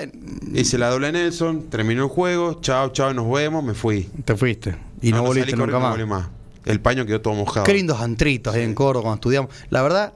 Hice 0.53 0.77
la 0.77 0.89
doble 0.89 1.11
Nelson, 1.11 1.69
terminó 1.69 2.03
el 2.03 2.09
juego, 2.09 2.59
chao, 2.61 2.89
chao, 2.89 3.13
nos 3.13 3.31
vemos, 3.31 3.63
me 3.63 3.73
fui. 3.73 4.09
Te 4.25 4.35
fuiste. 4.35 4.75
Y 5.01 5.11
no, 5.11 5.21
volviste 5.23 5.51
salí 5.51 5.61
nunca 5.61 5.79
más. 5.79 5.97
no. 5.97 6.29
El 6.65 6.81
paño 6.81 7.05
quedó 7.05 7.21
todo 7.21 7.33
mojado. 7.35 7.65
Qué 7.65 7.73
lindos 7.73 8.01
antritos 8.01 8.53
ahí 8.53 8.63
en 8.63 8.73
Córdoba 8.75 9.03
cuando 9.03 9.15
estudiamos. 9.15 9.51
La 9.69 9.81
verdad, 9.81 10.13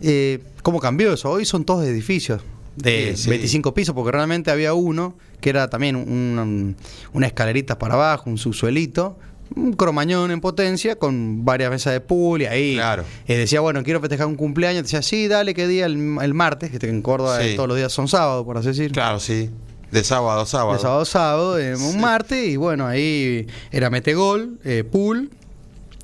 eh, 0.00 0.40
¿cómo 0.62 0.78
cambió 0.80 1.12
eso? 1.12 1.30
Hoy 1.30 1.44
son 1.44 1.64
todos 1.64 1.84
edificios 1.84 2.42
de 2.76 3.16
Sí, 3.16 3.24
sí. 3.24 3.30
25 3.30 3.74
pisos, 3.74 3.94
porque 3.94 4.12
realmente 4.12 4.50
había 4.50 4.74
uno 4.74 5.14
que 5.40 5.50
era 5.50 5.68
también 5.70 5.96
un- 5.96 6.38
un- 6.38 6.76
una 7.12 7.26
escalerita 7.26 7.78
para 7.78 7.94
abajo, 7.94 8.28
un 8.30 8.38
subsuelito, 8.38 9.18
un 9.56 9.72
cromañón 9.72 10.30
en 10.30 10.40
potencia 10.40 10.96
con 10.96 11.44
varias 11.44 11.70
mesas 11.70 11.92
de 11.92 12.00
pool 12.00 12.42
y 12.42 12.46
ahí 12.46 12.74
Claro. 12.74 13.04
eh, 13.26 13.36
decía, 13.36 13.60
bueno, 13.60 13.82
quiero 13.82 14.00
festejar 14.00 14.26
un 14.28 14.36
cumpleaños. 14.36 14.84
Decía, 14.84 15.02
sí, 15.02 15.26
dale, 15.28 15.54
¿qué 15.54 15.66
día? 15.66 15.86
El, 15.86 16.18
el 16.22 16.34
martes, 16.34 16.70
que 16.70 16.86
en 16.88 17.02
Córdoba 17.02 17.40
Sí. 17.42 17.56
todos 17.56 17.68
los 17.68 17.76
días 17.76 17.92
son 17.92 18.06
sábados, 18.06 18.44
por 18.44 18.56
así 18.58 18.68
decir. 18.68 18.92
Claro, 18.92 19.18
sí. 19.18 19.50
De 19.90 20.04
sábado 20.04 20.40
a 20.42 20.46
sábado. 20.46 20.74
De 20.74 20.78
sábado 20.78 21.00
a 21.00 21.04
sábado, 21.04 21.58
eh, 21.58 21.74
un 21.74 22.00
martes, 22.00 22.46
y 22.48 22.56
bueno, 22.56 22.86
ahí 22.86 23.48
era 23.72 23.90
metegol, 23.90 24.60
eh, 24.64 24.84
pool, 24.84 25.30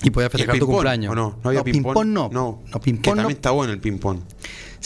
y 0.03 0.11
podías 0.11 0.33
¿Y 0.33 0.35
el 0.35 0.39
festejar 0.41 0.59
tu 0.59 0.67
cumpleaños. 0.67 1.13
¿o 1.13 1.15
no? 1.15 1.39
¿No 1.45 1.51
había 1.51 1.63
ping-pong? 1.63 1.95
ping-pong 1.95 2.07
no. 2.09 2.29
No, 2.33 2.63
no 2.73 2.81
ping-pong 2.81 3.15
no. 3.15 3.23
también 3.23 3.37
está 3.37 3.53
bueno 3.53 3.73
el 3.73 3.79
ping-pong. 3.79 4.19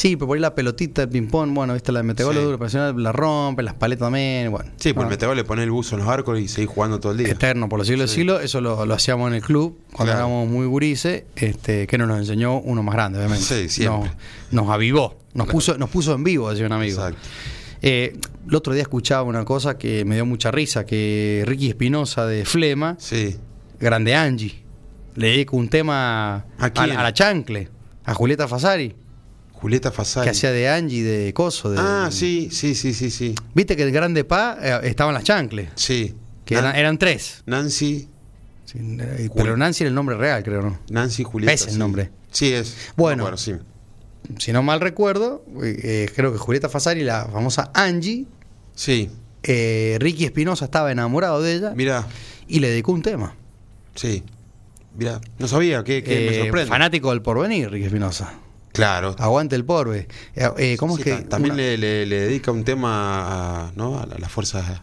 Sí, 0.00 0.16
pero 0.16 0.28
por 0.28 0.36
ahí 0.36 0.40
la 0.40 0.54
pelotita 0.54 1.02
del 1.02 1.10
ping-pong, 1.10 1.52
bueno, 1.52 1.74
viste, 1.74 1.92
la 1.92 1.98
de 1.98 2.04
metegol 2.04 2.34
Sí. 2.34 2.40
duro, 2.40 2.58
la 2.96 3.12
rompe, 3.12 3.62
las 3.62 3.74
paletas 3.74 4.06
también, 4.06 4.50
bueno. 4.50 4.70
Sí, 4.76 4.94
pues 4.94 5.04
el 5.04 5.10
meteor 5.10 5.36
le 5.36 5.44
pone 5.44 5.62
el 5.62 5.70
buzo 5.70 5.94
en 5.96 6.00
los 6.00 6.08
arcos 6.08 6.40
y 6.40 6.48
seguís 6.48 6.70
jugando 6.70 6.98
todo 7.00 7.12
el 7.12 7.18
día. 7.18 7.28
Eterno, 7.28 7.68
por 7.68 7.78
los 7.78 7.86
siglos 7.86 8.08
de 8.08 8.14
Sí. 8.14 8.20
siglos, 8.22 8.42
eso 8.42 8.62
lo, 8.62 8.86
lo 8.86 8.94
hacíamos 8.94 9.28
en 9.28 9.34
el 9.34 9.42
club 9.42 9.78
cuando 9.92 10.12
Claro. 10.14 10.26
éramos 10.26 10.48
muy 10.48 10.64
gurises, 10.64 11.24
este, 11.36 11.86
que 11.86 11.98
no 11.98 12.06
nos 12.06 12.18
enseñó 12.18 12.60
uno 12.60 12.82
más 12.82 12.94
grande, 12.94 13.18
obviamente. 13.18 13.44
Sí, 13.44 13.68
siempre. 13.68 14.10
Nos, 14.50 14.64
nos 14.64 14.72
avivó, 14.74 15.18
nos 15.34 15.44
Claro. 15.44 15.50
puso, 15.52 15.76
nos 15.76 15.90
puso 15.90 16.14
en 16.14 16.24
vivo, 16.24 16.48
decía 16.48 16.64
un 16.64 16.72
amigo. 16.72 16.96
Exacto. 16.98 17.20
Eh, 17.82 18.16
el 18.48 18.54
otro 18.54 18.72
día 18.72 18.82
escuchaba 18.82 19.22
una 19.24 19.44
cosa 19.44 19.76
que 19.76 20.06
me 20.06 20.14
dio 20.14 20.24
mucha 20.24 20.50
risa, 20.50 20.86
que 20.86 21.44
Ricky 21.46 21.68
Espinosa 21.68 22.24
de 22.24 22.46
Flema 22.46 22.96
Sí. 22.98 23.36
Grande 23.78 24.14
Angie. 24.14 24.62
Le 25.16 25.26
dedico 25.28 25.58
un 25.58 25.68
tema 25.68 26.36
¿A 26.36 26.44
a, 26.58 26.66
a 26.66 26.86
la 26.86 27.12
Chancle, 27.12 27.68
a 28.06 28.14
Julieta 28.14 28.48
Fasari, 28.48 28.94
Julieta 29.60 29.90
Fasari. 29.92 30.24
que 30.24 30.30
hacía 30.30 30.50
de 30.52 30.68
Angie 30.68 31.02
de 31.02 31.32
Coso. 31.34 31.70
De, 31.70 31.78
Ah, 31.80 32.08
sí, 32.10 32.48
sí, 32.50 32.74
sí, 32.74 32.94
sí, 32.94 33.10
sí. 33.10 33.34
Viste 33.54 33.76
que 33.76 33.82
el 33.82 33.92
Grande 33.92 34.24
Pa 34.24 34.56
eh, 34.60 34.80
estaban 34.84 35.14
las 35.14 35.24
Chancles, 35.24 35.68
Sí. 35.74 36.14
que 36.44 36.54
Nan- 36.56 36.64
eran, 36.64 36.76
eran 36.76 36.98
tres. 36.98 37.42
Nancy, 37.46 38.08
Sí, 38.64 38.78
eh, 39.00 39.28
pero 39.34 39.56
Nancy 39.56 39.82
era 39.82 39.88
el 39.88 39.94
nombre 39.94 40.16
real, 40.16 40.42
creo, 40.44 40.62
¿no? 40.62 40.78
Nancy 40.90 41.24
Julieta. 41.24 41.52
Es 41.52 41.66
el 41.66 41.72
sí. 41.72 41.78
nombre. 41.78 42.10
Sí, 42.30 42.52
es. 42.52 42.76
Bueno. 42.96 43.24
No 43.24 43.30
me 43.30 43.36
acuerdo, 43.36 43.36
sí. 43.38 44.36
Si 44.38 44.52
no 44.52 44.62
mal 44.62 44.80
recuerdo, 44.80 45.44
eh, 45.62 45.80
eh, 45.82 46.10
creo 46.14 46.30
que 46.32 46.38
Julieta 46.38 46.68
Fasari, 46.68 47.02
la 47.02 47.26
famosa 47.26 47.70
Angie, 47.74 48.26
Sí, 48.76 49.10
eh, 49.42 49.96
Ricky 50.00 50.24
Espinosa 50.24 50.66
estaba 50.66 50.92
enamorado 50.92 51.42
de 51.42 51.54
ella 51.56 51.72
mira, 51.74 52.06
y 52.46 52.60
le 52.60 52.68
dedicó 52.70 52.92
un 52.92 53.02
tema. 53.02 53.34
sí. 53.94 54.22
Mira, 54.96 55.20
no 55.38 55.46
sabía, 55.46 55.84
que, 55.84 56.02
que 56.02 56.28
me 56.30 56.38
sorprende. 56.40 56.68
fanático 56.68 57.10
del 57.10 57.22
porvenir, 57.22 57.70
Ricky 57.70 57.86
Espinosa. 57.86 58.34
Claro. 58.72 59.16
Aguante 59.18 59.56
el 59.56 59.64
porve. 59.64 60.06
Eh, 60.34 60.48
eh, 60.58 60.76
¿Cómo 60.78 60.96
Sí, 60.96 61.02
es 61.02 61.04
que.? 61.16 61.22
ta- 61.24 61.28
También 61.30 61.54
una- 61.54 61.62
le, 61.62 61.78
le- 61.78 62.06
le 62.06 62.20
dedica 62.20 62.52
un 62.52 62.64
tema 62.64 63.66
a, 63.68 63.72
¿no? 63.76 63.98
a 64.00 64.06
la- 64.06 64.28
fuerzas. 64.28 64.80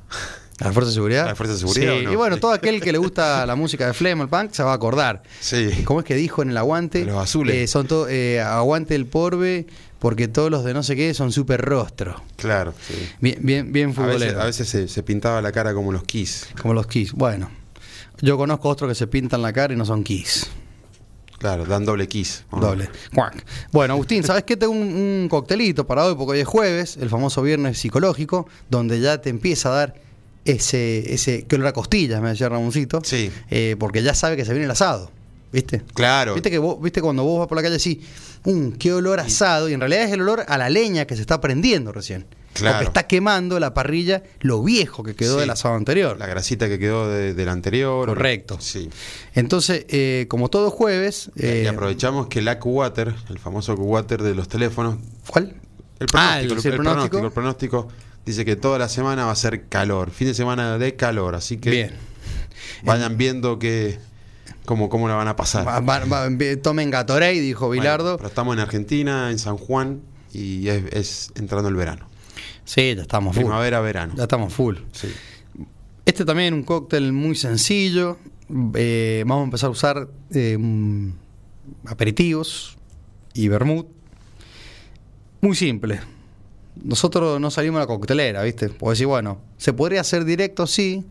¿A 0.60 0.65
la 0.65 0.72
Fuerza 0.74 0.89
de 0.89 0.94
Seguridad? 0.96 1.25
¿A 1.25 1.27
la 1.27 1.36
Fuerza 1.36 1.53
de 1.53 1.60
Seguridad 1.60 1.94
Sí, 2.00 2.06
no? 2.06 2.12
y 2.13 2.15
bueno, 2.15 2.38
todo 2.38 2.51
aquel 2.51 2.82
que 2.82 2.91
le 2.91 2.98
gusta 2.98 3.46
la 3.46 3.56
música 3.56 3.86
de 3.86 3.94
Flem, 3.94 4.20
el 4.22 4.27
punk, 4.27 4.51
se 4.53 4.63
va 4.63 4.72
a 4.72 4.74
acordar. 4.74 5.22
Sí. 5.39 5.84
¿Cómo 5.86 6.00
es 6.00 6.06
que 6.08 6.15
dijo 6.15 6.41
en 6.41 6.50
el 6.50 6.58
aguante? 6.58 7.06
Los 7.06 7.15
azules. 7.22 7.56
Eh, 7.56 7.67
son 7.67 7.86
todo, 7.86 8.08
eh, 8.10 8.41
aguante 8.41 8.96
el 8.96 9.06
porve, 9.06 9.67
porque 10.00 10.27
todos 10.27 10.50
los 10.50 10.63
de 10.65 10.74
no 10.74 10.82
sé 10.82 10.96
qué 10.96 11.13
son 11.13 11.32
súper 11.32 11.62
rostro. 11.62 12.24
Claro, 12.38 12.74
sí. 12.88 12.96
Bien, 13.22 13.38
bien, 13.44 13.72
bien 13.72 13.91
A 13.91 13.94
futbolero. 13.94 14.20
veces, 14.20 14.36
a 14.36 14.46
veces 14.46 14.67
se, 14.67 14.88
se 14.88 15.03
pintaba 15.03 15.44
la 15.44 15.51
cara 15.51 15.75
como 15.75 15.91
los 15.91 16.03
Kiss. 16.06 16.48
Como 16.60 16.74
los 16.74 16.88
Kiss. 16.88 17.13
Bueno, 17.13 17.51
yo 18.22 18.36
conozco 18.36 18.67
otros 18.67 18.89
que 18.89 18.96
se 18.96 19.06
pintan 19.06 19.44
la 19.44 19.53
cara 19.53 19.75
y 19.75 19.77
no 19.77 19.86
son 19.86 20.03
Kiss. 20.03 20.48
Claro, 21.38 21.65
dan 21.65 21.86
doble 21.86 22.08
Kiss. 22.08 22.46
Doble. 22.51 22.89
Bueno, 23.72 23.94
Agustín, 23.94 24.24
¿sabes 24.24 24.44
qué? 24.44 24.58
Tengo 24.58 24.74
un, 24.74 24.79
un 24.82 25.27
coctelito 25.29 25.86
para 25.86 26.06
hoy, 26.06 26.15
porque 26.15 26.34
hoy 26.34 26.39
es 26.39 26.48
jueves, 26.48 26.98
el 26.98 27.10
famoso 27.10 27.41
viernes 27.41 27.77
psicológico, 27.77 28.48
donde 28.70 29.00
ya 29.00 29.22
te 29.22 29.29
empieza 29.29 29.70
a 29.70 29.75
dar 29.75 29.96
ese, 30.46 31.13
ese, 31.13 31.44
que 31.44 31.56
olor 31.56 31.67
a 31.67 31.74
costillas, 31.74 32.22
me 32.22 32.29
decía 32.29 32.50
Ramoncito. 32.50 33.01
Sí. 33.03 33.32
Eh, 33.50 33.75
porque 33.77 34.01
ya 34.01 34.13
sabe 34.13 34.36
que 34.36 34.46
se 34.46 34.51
viene 34.51 34.65
el 34.65 34.72
asado. 34.72 35.12
¿Viste? 35.51 35.84
Claro. 35.94 36.34
Viste 36.34 36.51
que 36.51 36.58
vos, 36.58 36.82
viste 36.82 37.01
cuando 37.01 37.24
vos 37.24 37.39
vas 37.39 37.48
por 37.48 37.56
la 37.56 37.63
calle 37.63 37.75
así, 37.75 38.01
um, 38.44 38.72
qué 38.74 38.94
olor 38.94 39.20
asado, 39.20 39.70
y 39.70 39.74
en 39.74 39.79
realidad 39.79 40.03
es 40.03 40.12
el 40.12 40.22
olor 40.22 40.44
a 40.48 40.58
la 40.58 40.70
leña 40.70 41.06
que 41.06 41.15
se 41.15 41.22
está 41.22 41.39
prendiendo 41.39 41.91
recién. 41.91 42.25
Claro. 42.59 42.77
Porque 42.77 42.87
está 42.87 43.03
quemando 43.07 43.59
la 43.59 43.73
parrilla 43.73 44.23
lo 44.41 44.63
viejo 44.63 45.03
que 45.03 45.15
quedó 45.15 45.35
Sí. 45.35 45.39
del 45.41 45.49
asado 45.49 45.75
anterior. 45.75 46.17
La 46.17 46.27
grasita 46.27 46.67
que 46.67 46.79
quedó 46.79 47.09
de- 47.09 47.33
del 47.33 47.49
anterior. 47.49 48.07
Correcto. 48.07 48.57
Sí. 48.59 48.89
Entonces, 49.33 49.85
eh, 49.89 50.25
como 50.29 50.49
todo 50.49 50.69
jueves. 50.71 51.29
Y- 51.35 51.45
eh, 51.45 51.61
y 51.63 51.67
aprovechamos 51.67 52.27
que 52.27 52.39
el 52.39 52.47
AccuWater, 52.47 53.13
el 53.29 53.39
famoso 53.39 53.73
AccuWater 53.73 54.21
de 54.23 54.35
los 54.35 54.47
teléfonos, 54.47 54.97
¿Cuál? 55.27 55.55
el 55.99 56.07
Ah, 56.13 56.39
pronóstico, 56.39 56.51
el- 56.51 56.51
el, 56.57 56.61
sí, 56.61 56.67
el 56.67 56.73
el 56.73 56.79
pronóstico. 56.79 57.09
pronóstico, 57.17 57.25
el 57.27 57.31
pronóstico 57.33 57.87
dice 58.25 58.45
que 58.45 58.55
toda 58.55 58.77
la 58.79 58.89
semana 58.89 59.25
va 59.25 59.31
a 59.31 59.35
ser 59.35 59.65
calor, 59.67 60.11
fin 60.11 60.27
de 60.27 60.33
semana 60.33 60.77
de 60.77 60.95
calor, 60.95 61.33
así 61.35 61.57
que 61.57 61.69
Bien. 61.69 61.91
vayan 62.83 63.17
viendo 63.17 63.57
que 63.59 63.99
cómo, 64.65 64.89
cómo 64.89 65.07
la 65.07 65.15
van 65.15 65.27
a 65.29 65.35
pasar. 65.35 65.65
Va- 65.67 65.79
va- 65.79 66.03
va- 66.05 66.27
tomen 66.61 66.91
Gatorade, 66.91 67.39
dijo 67.39 67.67
Bueno, 67.67 67.81
Bilardo. 67.81 68.17
pero 68.17 68.27
estamos 68.27 68.53
en 68.55 68.59
Argentina, 68.59 69.31
en 69.31 69.39
San 69.39 69.57
Juan, 69.57 70.01
y 70.33 70.67
es, 70.67 70.83
es 70.91 71.31
entrando 71.35 71.69
el 71.69 71.75
verano. 71.75 72.07
Sí, 72.67 72.93
ya 72.95 73.01
estamos 73.01 73.33
full. 73.33 73.45
Primavera, 73.45 73.79
verano. 73.79 74.13
Ya 74.15 74.24
estamos 74.24 74.53
full. 74.53 74.75
Sí. 74.91 75.07
Este 76.05 76.24
también 76.24 76.53
un 76.53 76.63
cóctel 76.63 77.12
muy 77.13 77.36
sencillo. 77.36 78.17
Eh, 78.75 79.24
vamos 79.25 79.41
a 79.41 79.45
empezar 79.45 79.67
a 79.67 79.71
usar 79.71 80.07
eh, 80.33 80.57
aperitivos 81.86 82.77
y 83.33 83.47
vermut. 83.47 83.88
Muy 85.41 85.55
simple. 85.55 86.00
Nosotros 86.83 87.41
no 87.41 87.51
salimos 87.51 87.77
a 87.77 87.81
la 87.81 87.88
coctelera, 87.88 88.43
¿viste? 88.43 88.69
Puedo 88.69 88.91
decir, 88.91 89.07
bueno, 89.07 89.39
se 89.57 89.74
podría 89.74 90.01
hacer 90.01 90.25
directo, 90.25 90.67
sí. 90.67 91.03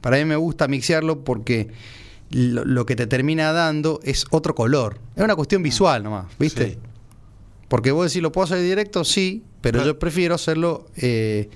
Para 0.00 0.18
mí 0.18 0.24
me 0.24 0.36
gusta 0.36 0.68
mixearlo 0.68 1.24
porque 1.24 1.70
lo, 2.30 2.64
lo 2.64 2.86
que 2.86 2.96
te 2.96 3.06
termina 3.06 3.52
dando 3.52 4.00
es 4.04 4.26
otro 4.30 4.54
color. 4.54 4.98
Es 5.16 5.24
una 5.24 5.34
cuestión 5.34 5.62
visual 5.62 6.02
nomás, 6.04 6.26
¿viste? 6.38 6.74
Sí. 6.74 6.78
Porque 7.68 7.90
vos 7.92 8.06
decís, 8.10 8.22
¿lo 8.22 8.32
puedo 8.32 8.44
hacer 8.44 8.60
directo? 8.60 9.04
Sí, 9.04 9.42
pero 9.60 9.84
yo 9.84 9.98
prefiero 9.98 10.34
hacerlo 10.36 10.86
eh, 10.96 11.48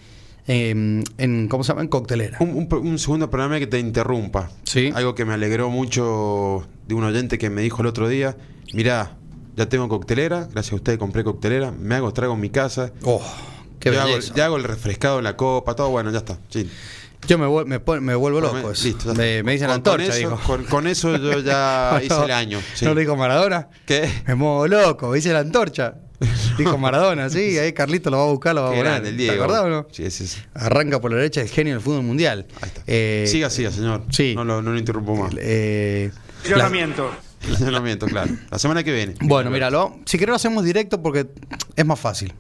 en, 0.47 1.05
en, 1.19 1.49
¿cómo 1.49 1.63
se 1.65 1.69
llama? 1.69 1.83
En 1.83 1.89
coctelera. 1.89 2.39
Un, 2.41 2.51
un- 2.51 2.87
un 2.87 2.99
segundo 2.99 3.31
programa 3.31 3.59
que 3.59 3.67
te 3.67 3.79
interrumpa. 3.79 4.51
Sí. 4.65 4.91
Algo 4.95 5.15
que 5.15 5.25
me 5.25 5.35
alegró 5.35 5.71
mucho 5.71 6.67
de 6.89 6.95
un 6.95 7.05
oyente 7.05 7.39
que 7.39 7.51
me 7.51 7.63
dijo 7.63 7.83
el 7.83 7.87
otro 7.89 8.09
día, 8.09 8.37
mirá, 8.73 9.17
ya 9.57 9.69
tengo 9.69 9.89
coctelera, 9.89 10.49
gracias 10.53 10.73
a 10.73 10.77
usted 10.77 10.99
compré 10.99 11.23
coctelera, 11.23 11.71
me 11.71 11.95
hago 11.95 12.13
trago 12.13 12.35
en 12.35 12.41
mi 12.41 12.51
casa, 12.51 12.93
Oh, 13.05 13.23
qué 13.79 13.93
ya, 13.93 14.03
hago, 14.03 14.19
ya 14.19 14.45
hago 14.47 14.57
el 14.57 14.65
refrescado 14.65 15.19
en 15.19 15.25
la 15.25 15.37
copa, 15.37 15.77
todo 15.77 15.91
bueno, 15.91 16.11
ya 16.11 16.19
está. 16.19 16.39
Sí. 16.49 16.69
Yo 17.29 17.39
me, 17.39 17.47
vuel- 17.47 17.67
me, 17.67 17.79
me 18.01 18.15
vuelvo 18.15 18.41
Bueno, 18.41 18.55
loco. 18.57 18.69
me- 18.69 18.73
eso. 18.73 18.85
listo, 18.89 19.15
me, 19.15 19.43
me 19.43 19.53
dicen 19.53 19.69
la 19.69 19.75
Con- 19.75 19.83
con 19.83 19.93
antorcha, 20.01 20.19
eso- 20.19 20.31
dijo. 20.31 20.41
Con, 20.47 20.65
con 20.65 20.87
eso 20.87 21.17
yo 21.17 21.39
ya 21.41 22.01
hice 22.05 22.25
el 22.25 22.31
año. 22.31 22.61
sí. 22.75 22.85
¿No 22.85 22.95
lo 22.95 23.01
dijo 23.01 23.17
Maradona? 23.17 23.69
¿Qué? 23.87 24.09
Me 24.27 24.35
muevo 24.35 24.67
loco, 24.67 25.13
dice 25.13 25.33
la 25.33 25.41
antorcha. 25.41 25.95
Dijo 26.59 26.77
Maradona, 26.77 27.31
sí, 27.31 27.57
ahí 27.57 27.73
Carlito 27.73 28.11
lo 28.11 28.19
va 28.19 28.25
a 28.25 28.27
buscar, 28.27 28.55
lo 28.55 28.61
va 28.61 28.67
a 28.67 28.71
poner. 28.73 28.85
grande 28.85 29.09
el 29.09 29.17
¿Te 29.17 29.23
Diego. 29.23 29.43
acordás 29.43 29.65
o 29.65 29.69
no? 29.71 29.87
Sí, 29.91 30.11
sí, 30.11 30.27
sí. 30.27 30.39
Arranca 30.53 31.01
por 31.01 31.11
la 31.11 31.17
derecha 31.17 31.41
el 31.41 31.49
genio 31.49 31.73
del 31.73 31.83
fútbol 31.83 32.03
mundial. 32.03 32.47
Ahí 32.61 32.69
está. 32.69 32.83
Eh, 32.87 33.25
siga, 33.27 33.49
siga, 33.49 33.71
señor. 33.71 34.05
sí. 34.11 34.35
No 34.37 34.45
lo, 34.45 34.61
no 34.61 34.73
lo 34.73 34.79
interrumpo 34.79 35.17
más. 35.17 35.33
eh, 35.39 36.11
la- 36.13 36.41
Funcionamiento. 36.43 37.11
Funcionamiento, 37.41 38.05
claro. 38.11 38.33
La 38.51 38.59
semana 38.59 38.83
que 38.85 38.93
viene. 38.93 39.15
bueno, 39.23 39.49
míralo. 39.51 39.99
Si 40.05 40.19
querés 40.19 40.29
lo 40.31 40.37
hacemos 40.37 40.63
directo 40.63 41.01
porque 41.03 41.27
es 41.75 41.87
más 41.87 41.99
fácil. 41.99 42.35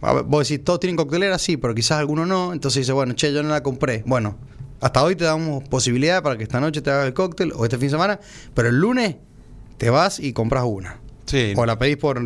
A 0.00 0.12
ver, 0.12 0.24
vos 0.24 0.48
decís, 0.48 0.64
todos 0.64 0.80
tienen 0.80 0.96
coctelera, 0.96 1.38
sí, 1.38 1.56
pero 1.56 1.74
quizás 1.74 1.98
alguno 1.98 2.24
no. 2.26 2.52
Entonces 2.52 2.82
dice, 2.82 2.92
bueno, 2.92 3.14
che, 3.14 3.32
yo 3.32 3.42
no 3.42 3.48
la 3.48 3.62
compré. 3.62 4.02
Bueno, 4.06 4.36
hasta 4.80 5.02
hoy 5.02 5.16
te 5.16 5.24
damos 5.24 5.64
posibilidad 5.68 6.22
para 6.22 6.36
que 6.36 6.44
esta 6.44 6.60
noche 6.60 6.80
te 6.82 6.90
haga 6.90 7.04
el 7.06 7.14
cóctel 7.14 7.52
o 7.56 7.64
este 7.64 7.76
fin 7.78 7.86
de 7.86 7.90
semana, 7.92 8.20
pero 8.54 8.68
el 8.68 8.78
lunes 8.78 9.16
te 9.76 9.90
vas 9.90 10.20
y 10.20 10.32
compras 10.32 10.64
una. 10.66 10.98
Sí. 11.26 11.52
O 11.56 11.66
la 11.66 11.78
pedís 11.78 11.96
por, 11.98 12.22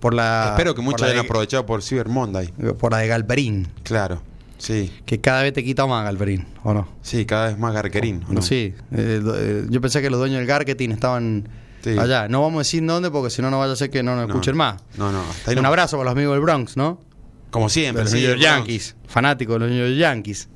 por 0.00 0.14
la. 0.14 0.48
Espero 0.50 0.74
que 0.74 0.80
muchos 0.82 1.02
hayan 1.08 1.24
aprovechado 1.24 1.66
por 1.66 1.82
Cyber 1.82 2.08
Monday. 2.08 2.48
Por 2.78 2.92
la 2.92 2.98
de 2.98 3.08
Galperín. 3.08 3.68
Claro. 3.82 4.22
Sí. 4.56 4.92
Que 5.06 5.20
cada 5.20 5.42
vez 5.42 5.52
te 5.52 5.62
quita 5.62 5.86
más 5.86 6.02
Galperín, 6.04 6.46
¿o 6.64 6.72
no? 6.74 6.88
Sí, 7.02 7.26
cada 7.26 7.48
vez 7.48 7.58
más 7.58 7.72
garquerín. 7.74 8.24
¿o 8.28 8.32
no? 8.32 8.42
Sí. 8.42 8.74
eh, 8.92 9.22
eh, 9.22 9.66
yo 9.68 9.80
pensé 9.80 10.00
que 10.02 10.10
los 10.10 10.18
dueños 10.18 10.38
del 10.38 10.48
marketing 10.48 10.90
estaban 10.90 11.48
Sí. 11.84 11.96
allá. 11.96 12.26
No 12.26 12.42
vamos 12.42 12.56
a 12.56 12.58
decir 12.60 12.84
dónde 12.84 13.08
porque 13.10 13.30
si 13.30 13.40
no, 13.40 13.50
no 13.52 13.58
vaya 13.60 13.72
a 13.72 13.76
ser 13.76 13.88
que 13.90 14.02
no 14.02 14.16
nos 14.16 14.26
No, 14.26 14.34
escuchen 14.34 14.56
más. 14.56 14.82
No, 14.96 15.12
no. 15.12 15.20
Hasta 15.20 15.52
ahí 15.52 15.56
Un 15.56 15.62
no. 15.62 15.68
abrazo 15.68 15.96
para 15.96 16.10
los 16.10 16.16
amigos 16.16 16.34
del 16.34 16.40
Bronx, 16.42 16.76
¿no? 16.76 17.00
Como 17.50 17.66
De 17.66 17.70
siempre. 17.70 18.02
los 18.04 18.12
sí, 18.12 18.18
New 18.18 18.28
York. 18.28 18.40
Yankees, 18.40 18.96
fanáticos 19.06 19.54
de 19.54 19.58
los 19.60 19.70
New 19.70 19.86
York 19.86 19.98
Yankees. 19.98 20.48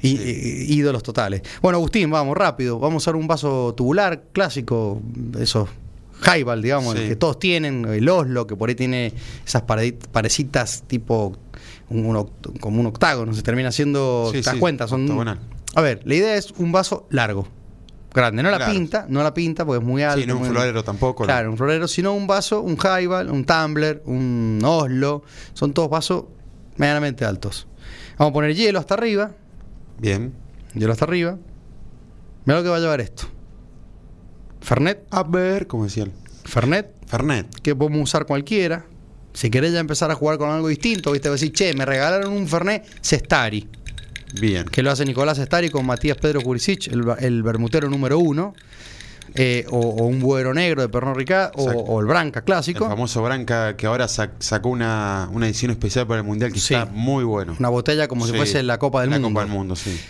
Y, 0.00 0.16
Sí. 0.16 0.66
y- 0.68 0.74
ídolos 0.78 1.02
totales. 1.02 1.42
Bueno, 1.60 1.78
Agustín, 1.78 2.08
vamos 2.10 2.36
rápido. 2.36 2.78
Vamos 2.78 2.94
a 2.94 3.10
usar 3.10 3.16
un 3.16 3.26
vaso 3.26 3.74
tubular 3.76 4.24
clásico, 4.32 5.02
esos 5.40 5.68
highball, 6.24 6.62
digamos, 6.62 6.94
Sí. 6.94 7.02
el 7.02 7.08
que 7.08 7.16
todos 7.16 7.38
tienen, 7.38 7.84
el 7.86 8.08
Oslo, 8.08 8.46
que 8.46 8.54
por 8.56 8.68
ahí 8.68 8.74
tiene 8.76 9.12
esas 9.46 9.62
parecitas 9.62 10.84
tipo 10.86 11.36
un, 11.88 12.28
como 12.60 12.80
un 12.80 12.86
octágono, 12.86 13.32
se 13.34 13.42
termina 13.42 13.68
haciendo, 13.70 14.28
Sí, 14.32 14.40
¿te 14.40 14.50
das 14.50 14.56
cuenta? 14.56 14.86
Son, 14.88 15.28
a 15.74 15.80
ver, 15.80 16.00
la 16.04 16.14
idea 16.14 16.36
es 16.36 16.52
un 16.58 16.70
vaso 16.72 17.06
largo, 17.10 17.48
grande, 18.12 18.42
no 18.42 18.50
la 18.50 18.56
Claro. 18.56 18.72
pinta, 18.72 19.06
no 19.08 19.22
la 19.22 19.32
pinta 19.34 19.64
porque 19.64 19.80
es 19.80 19.84
muy 19.86 20.02
alto. 20.02 20.20
Sí, 20.20 20.26
no 20.26 20.34
un 20.34 20.40
muy- 20.40 20.48
florero 20.50 20.82
tampoco. 20.84 21.22
¿no? 21.22 21.26
Claro, 21.26 21.50
un 21.50 21.56
florero, 21.56 21.86
sino 21.88 22.12
un 22.14 22.26
vaso, 22.26 22.60
un 22.62 22.76
highball, 22.76 23.30
un 23.30 23.44
tumbler, 23.44 24.02
un 24.06 24.60
Oslo. 24.64 25.22
Son 25.54 25.72
todos 25.72 25.90
vasos 25.90 26.24
medianamente 26.76 27.24
altos. 27.24 27.66
Vamos 28.18 28.30
a 28.30 28.34
poner 28.34 28.54
hielo 28.54 28.78
hasta 28.78 28.94
arriba. 28.94 29.32
Bien. 29.98 30.32
Hielo 30.74 30.92
hasta 30.92 31.04
arriba. 31.04 31.38
Mira 32.44 32.58
lo 32.58 32.62
que 32.64 32.70
va 32.70 32.76
a 32.76 32.80
llevar 32.80 33.00
esto. 33.00 33.24
Fernet. 34.60 35.06
A 35.10 35.22
ver, 35.22 35.66
como 35.66 35.84
decían. 35.84 36.12
Fernet, 36.44 36.90
Fernet. 37.06 37.46
que 37.60 37.74
podemos 37.76 38.00
usar 38.02 38.26
cualquiera. 38.26 38.86
Si 39.34 39.50
querés 39.50 39.72
ya 39.72 39.80
empezar 39.80 40.10
a 40.10 40.14
jugar 40.14 40.38
con 40.38 40.50
algo 40.50 40.68
distinto, 40.68 41.12
viste, 41.12 41.30
decir, 41.30 41.52
che, 41.52 41.74
me 41.74 41.84
regalaron 41.84 42.32
un 42.32 42.48
Fernet 42.48 42.84
Cestari, 43.02 43.68
Bien. 44.34 44.64
que 44.64 44.82
lo 44.82 44.90
hace 44.90 45.04
Nicolás 45.04 45.38
Cestari 45.38 45.70
con 45.70 45.86
Matías 45.86 46.16
Pedro 46.18 46.40
Jurisic, 46.40 46.88
el, 46.88 47.02
el 47.20 47.42
bermutero 47.42 47.88
número 47.88 48.18
uno. 48.18 48.54
eh, 49.34 49.66
o, 49.70 49.78
o 49.78 50.06
un 50.06 50.20
buero 50.20 50.54
negro 50.54 50.80
de 50.80 50.88
Pernod 50.88 51.14
Ricard, 51.14 51.52
o, 51.54 52.00
el 52.00 52.06
Branca 52.06 52.38
El 52.40 52.44
clásico. 52.46 52.88
famoso 52.88 53.22
Branca 53.22 53.76
que 53.76 53.86
ahora 53.86 54.06
sac- 54.06 54.30
sacó 54.38 54.70
una, 54.70 55.28
una 55.32 55.46
edición 55.46 55.70
especial 55.70 56.06
para 56.06 56.20
el 56.20 56.26
Mundial 56.26 56.50
que 56.50 56.58
Sí. 56.58 56.72
está 56.74 56.86
muy 56.86 57.24
bueno. 57.24 57.54
Una 57.58 57.68
botella 57.68 58.08
como 58.08 58.26
si 58.26 58.32
fuese 58.32 58.62
la 58.62 58.78
Copa 58.78 59.02
del 59.02 59.10
la 59.10 59.16
Mundo. 59.18 59.28
Copa 59.28 59.40
del 59.44 59.52
Mundo, 59.52 59.76
sí. 59.76 60.00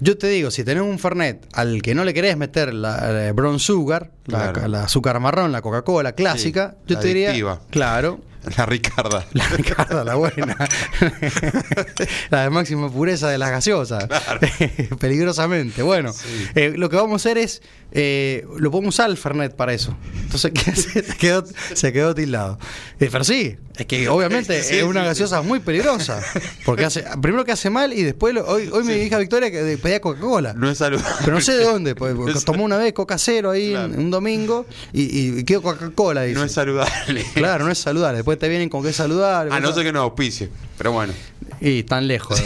Yo 0.00 0.18
te 0.18 0.26
digo, 0.28 0.50
si 0.50 0.64
tenés 0.64 0.82
un 0.82 0.98
Fernet 0.98 1.46
al 1.54 1.80
que 1.80 1.94
no 1.94 2.04
le 2.04 2.12
querés 2.12 2.36
meter 2.36 2.74
la, 2.74 3.10
la 3.12 3.32
brown 3.32 3.58
sugar, 3.60 4.10
la- 4.26 4.52
Claro. 4.52 4.68
la, 4.68 4.82
azúcar 4.84 5.20
marrón, 5.20 5.52
la 5.52 5.62
Coca-Cola 5.62 6.12
clásica, 6.12 6.72
Sí, 6.86 6.94
yo 6.94 6.98
te 6.98 7.06
diría, 7.08 7.28
adictiva. 7.28 7.60
claro, 7.70 8.20
La 8.56 8.64
Ricarda. 8.66 9.26
la 9.32 9.48
Ricardo, 9.48 10.04
la 10.04 10.14
buena, 10.14 10.56
la 12.30 12.42
de 12.42 12.50
máxima 12.50 12.90
pureza 12.90 13.28
de 13.28 13.38
las 13.38 13.50
gaseosas, 13.50 14.06
peligrosamente. 15.00 15.82
Bueno, 15.82 16.12
Sí. 16.12 16.46
eh, 16.54 16.72
lo 16.76 16.88
que 16.88 16.96
vamos 16.96 17.12
a 17.12 17.16
hacer 17.16 17.38
es, 17.38 17.62
eh, 17.92 18.46
lo 18.58 18.70
podemos 18.70 18.94
usar 18.94 19.10
el 19.10 19.16
Fernet 19.16 19.54
para 19.56 19.72
eso. 19.72 19.96
Entonces 20.22 20.52
se 21.06 21.16
quedó, 21.16 21.44
se 21.74 21.92
quedó 21.92 22.14
tildado. 22.14 22.58
Eh, 23.00 23.08
pero 23.10 23.24
sí, 23.24 23.56
es 23.78 23.86
que 23.86 24.08
obviamente 24.08 24.62
Sí, 24.62 24.76
es 24.78 24.82
una 24.84 25.00
sí, 25.02 25.06
gaseosa 25.08 25.42
muy 25.42 25.60
peligrosa, 25.60 26.20
porque 26.64 26.84
hace, 26.84 27.04
primero 27.20 27.44
que 27.44 27.52
hace 27.52 27.70
mal 27.70 27.92
y 27.92 28.02
después, 28.02 28.34
lo- 28.34 28.46
hoy, 28.46 28.68
hoy 28.72 28.84
me 28.84 28.94
dijo 28.94 29.18
Victoria 29.18 29.50
que 29.50 29.78
pedía 29.80 30.00
Coca-Cola. 30.00 30.54
No 30.54 30.70
es 30.70 30.78
saludable. 30.78 31.10
Pero 31.20 31.34
no 31.34 31.40
sé 31.40 31.56
de 31.56 31.64
dónde, 31.64 31.94
pues, 31.94 32.14
porque 32.16 32.34
No 32.34 32.40
tomó 32.40 32.64
una 32.64 32.76
vez 32.78 32.92
Coca 32.92 33.18
Cero 33.18 33.50
ahí 33.50 33.70
Claro. 33.72 33.92
un 33.96 34.10
domingo 34.10 34.66
y, 34.92 35.38
y 35.38 35.44
quedó 35.44 35.62
Coca-Cola. 35.62 36.26
No 36.26 36.44
es 36.44 36.52
saludable. 36.52 37.24
Claro, 37.34 37.64
no 37.64 37.70
es 37.70 37.78
saludable. 37.78 38.16
Después 38.18 38.38
te 38.38 38.48
vienen 38.48 38.68
con 38.68 38.82
que 38.82 38.90
es 38.90 38.96
saludable. 38.96 39.52
A 39.54 39.60
no 39.60 39.72
ser 39.72 39.84
que 39.84 39.92
no 39.92 40.00
auspicie. 40.02 40.48
Pero 40.78 40.92
bueno. 40.92 41.12
Y 41.60 41.82
tan 41.84 42.06
lejos. 42.06 42.42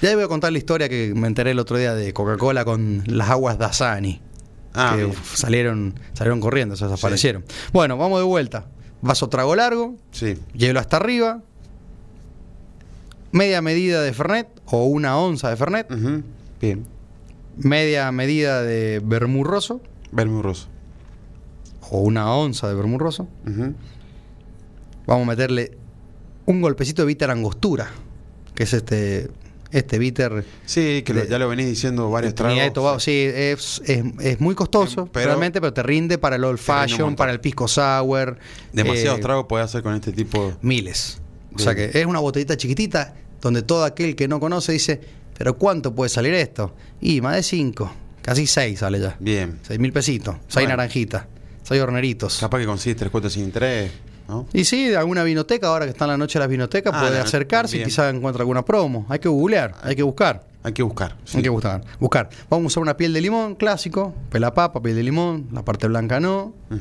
ya 0.00 0.08
les 0.08 0.14
voy 0.14 0.24
a 0.24 0.28
contar 0.28 0.52
la 0.52 0.58
historia 0.58 0.88
que 0.88 1.12
me 1.14 1.26
enteré 1.26 1.50
el 1.50 1.58
otro 1.58 1.76
día 1.76 1.94
de 1.94 2.12
Coca-Cola 2.12 2.64
con 2.64 3.02
las 3.06 3.28
aguas 3.30 3.58
Dasani. 3.58 4.20
Ah, 4.72 4.94
que 4.96 5.12
salieron, 5.36 5.98
salieron 6.14 6.40
corriendo, 6.40 6.76
se 6.76 6.84
desaparecieron. 6.86 7.44
Bueno, 7.72 7.96
vamos 7.96 8.20
de 8.20 8.24
vuelta. 8.24 8.66
Vaso 9.02 9.28
trago 9.28 9.54
largo, 9.56 9.96
Sí. 10.12 10.36
hielo 10.54 10.78
hasta 10.80 10.96
arriba, 10.98 11.42
media 13.32 13.62
medida 13.62 14.02
de 14.02 14.12
Fernet 14.12 14.48
o 14.66 14.84
una 14.86 15.16
onza 15.18 15.48
de 15.50 15.56
Fernet. 15.56 15.88
Bien. 16.60 16.86
media 17.56 18.10
medida 18.12 18.62
de 18.62 19.00
vermurroso 19.04 19.80
Bermurroso. 20.12 20.68
o 21.90 22.00
una 22.00 22.32
onza 22.34 22.68
de 22.68 22.74
vermurroso. 22.74 23.26
Ujú. 23.46 23.74
Vamos 25.06 25.24
a 25.24 25.30
meterle 25.30 25.76
un 26.46 26.60
golpecito 26.60 27.02
de 27.02 27.06
bitter 27.06 27.30
angostura, 27.30 27.88
que 28.54 28.62
es 28.64 28.72
este 28.72 29.30
este 29.72 29.98
bitter 29.98 30.44
Sí, 30.66 31.02
que 31.04 31.14
lo- 31.14 31.24
ya 31.24 31.38
lo 31.38 31.48
venís 31.48 31.66
diciendo 31.66 32.10
varios 32.10 32.34
tragos. 32.34 32.72
Tobago. 32.72 33.00
Sí, 33.00 33.12
es, 33.32 33.80
es, 33.84 34.04
es 34.20 34.40
muy 34.40 34.54
costoso, 34.54 35.08
Pero- 35.12 35.26
realmente, 35.26 35.60
pero 35.60 35.72
te 35.72 35.82
rinde 35.82 36.18
para 36.18 36.36
el 36.36 36.44
old 36.44 36.58
fashion, 36.58 37.14
para 37.16 37.32
el 37.32 37.40
pisco 37.40 37.68
sour. 37.68 38.38
Demasiados 38.72 39.18
eh, 39.18 39.22
tragos 39.22 39.46
puede 39.48 39.64
hacer 39.64 39.82
con 39.82 39.94
este 39.94 40.12
tipo. 40.12 40.52
Miles. 40.62 41.20
O 41.54 41.58
sea 41.58 41.74
que 41.74 41.90
es 41.92 42.06
una 42.06 42.20
botellita 42.20 42.56
chiquitita 42.56 43.14
donde 43.40 43.62
todo 43.62 43.84
aquel 43.84 44.14
que 44.16 44.28
no 44.28 44.38
conoce 44.38 44.72
dice, 44.72 45.00
pero 45.36 45.56
¿cuánto 45.56 45.94
puede 45.94 46.08
salir 46.08 46.34
esto? 46.34 46.74
Y 47.00 47.20
más 47.20 47.36
de 47.36 47.42
5, 47.42 47.92
casi 48.22 48.46
6 48.46 48.78
sale 48.78 49.00
ya. 49.00 49.16
Bien. 49.18 49.58
6 49.66 49.80
mil 49.80 49.92
pesitos, 49.92 50.36
6 50.46 50.54
Bueno. 50.54 50.68
naranjitas, 50.70 51.24
6 51.62 51.80
horneritos. 51.82 52.38
Capaz 52.38 52.58
que 52.58 52.66
consigues 52.66 52.98
tres 52.98 53.10
cuotas 53.10 53.32
sin 53.32 53.50
tres, 53.50 53.90
¿no? 54.30 54.46
Y 54.54 54.64
sí, 54.64 54.86
de 54.88 54.96
alguna 54.96 55.22
vinoteca, 55.24 55.66
ahora 55.66 55.84
que 55.84 55.90
está 55.90 56.06
en 56.06 56.12
la 56.12 56.16
noche 56.16 56.38
las 56.38 56.48
vinotecas, 56.48 56.92
Ah, 56.94 57.00
puede 57.00 57.18
acercarse 57.20 57.76
y 57.78 57.84
quizás 57.84 58.14
encuentra 58.14 58.40
alguna 58.42 58.64
promo. 58.64 59.04
Hay 59.10 59.18
que 59.18 59.28
googlear, 59.28 59.74
hay 59.82 59.94
que 59.96 60.02
buscar. 60.02 60.48
Hay 60.62 60.72
que 60.74 60.82
buscar. 60.82 61.16
sí. 61.24 61.38
Hay 61.38 61.42
que 61.42 61.48
buscar. 61.48 61.82
buscar. 61.98 62.28
Vamos 62.50 62.64
a 62.64 62.66
usar 62.68 62.82
una 62.82 62.96
piel 62.96 63.12
de 63.14 63.20
limón 63.22 63.54
clásico, 63.54 64.14
pelapapa, 64.30 64.82
piel 64.82 64.94
de 64.96 65.02
limón, 65.02 65.48
la 65.52 65.64
parte 65.64 65.86
blanca 65.88 66.20
no, 66.20 66.52
Ujú. 66.70 66.80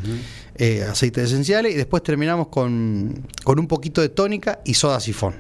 eh, 0.56 0.84
aceites 0.84 1.24
esenciales 1.26 1.74
y 1.74 1.76
después 1.76 2.04
terminamos 2.04 2.48
con, 2.50 3.26
con 3.44 3.58
un 3.60 3.68
poquito 3.68 4.02
de 4.02 4.10
tónica 4.10 4.60
y 4.66 4.74
soda 4.74 5.00
sifón. 5.00 5.36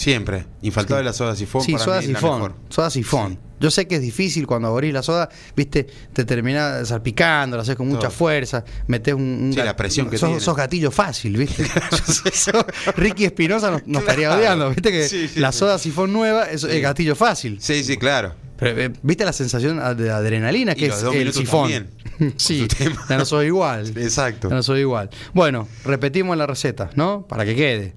Siempre. 0.00 0.46
Infaltable 0.62 1.02
Sí. 1.02 1.04
la 1.04 1.12
soda 1.12 1.36
sifón 1.36 1.62
Sí, 1.62 1.72
para 1.72 1.84
soda 1.84 1.98
mí 1.98 2.04
es 2.06 2.10
la 2.12 2.18
sifón. 2.18 2.34
mejor. 2.36 2.54
Soda 2.70 2.88
sifón. 2.90 3.38
Yo 3.60 3.70
sé 3.70 3.86
que 3.86 3.96
es 3.96 4.00
difícil 4.00 4.46
cuando 4.46 4.68
abrís 4.68 4.94
la 4.94 5.02
soda, 5.02 5.28
viste, 5.54 5.86
te 6.14 6.24
termina 6.24 6.82
salpicando, 6.86 7.58
la 7.58 7.62
haces 7.62 7.76
con 7.76 7.86
mucha 7.88 8.08
fuerza, 8.08 8.64
metes 8.86 9.12
un, 9.12 9.20
un 9.22 9.52
Sí, 9.52 9.58
la 9.58 9.76
presión 9.76 10.08
que 10.08 10.16
sos, 10.16 10.30
tiene. 10.30 10.40
sos 10.40 10.56
gatillo 10.56 10.90
fácil, 10.90 11.36
viste. 11.36 11.66
Ricky 12.96 13.26
Espinosa 13.26 13.70
nos, 13.70 13.86
nos 13.86 14.00
estaría 14.04 14.34
odiando, 14.34 14.70
viste 14.70 14.90
que 14.90 15.30
la 15.38 15.52
soda 15.52 15.78
sifón 15.78 16.10
nueva 16.12 16.50
es 16.50 16.64
gatillo 16.64 17.14
fácil. 17.14 17.58
Sí, 17.60 17.84
sí, 17.84 17.98
claro. 17.98 18.34
Pero, 18.60 18.80
eh, 18.80 18.92
¿Viste 19.02 19.24
la 19.24 19.32
sensación 19.32 19.78
de 19.96 20.10
adrenalina 20.10 20.72
Y 20.72 20.76
que 20.76 20.88
los 20.88 20.98
es 20.98 21.02
dos 21.02 21.14
el 21.16 21.32
sifón? 21.32 21.70
también, 21.72 22.34
sí, 22.36 22.68
ya 23.08 23.18
no 23.18 23.24
soy 23.24 23.46
igual. 23.46 23.88
Exacto. 23.96 24.48
Ya 24.50 24.54
no 24.56 24.62
soy 24.62 24.80
igual. 24.80 25.10
Bueno, 25.34 25.66
repetimos 25.84 26.36
la 26.36 26.46
receta, 26.46 26.90
¿no? 26.94 27.26
Para 27.26 27.44
que 27.44 27.56
quede. 27.56 27.94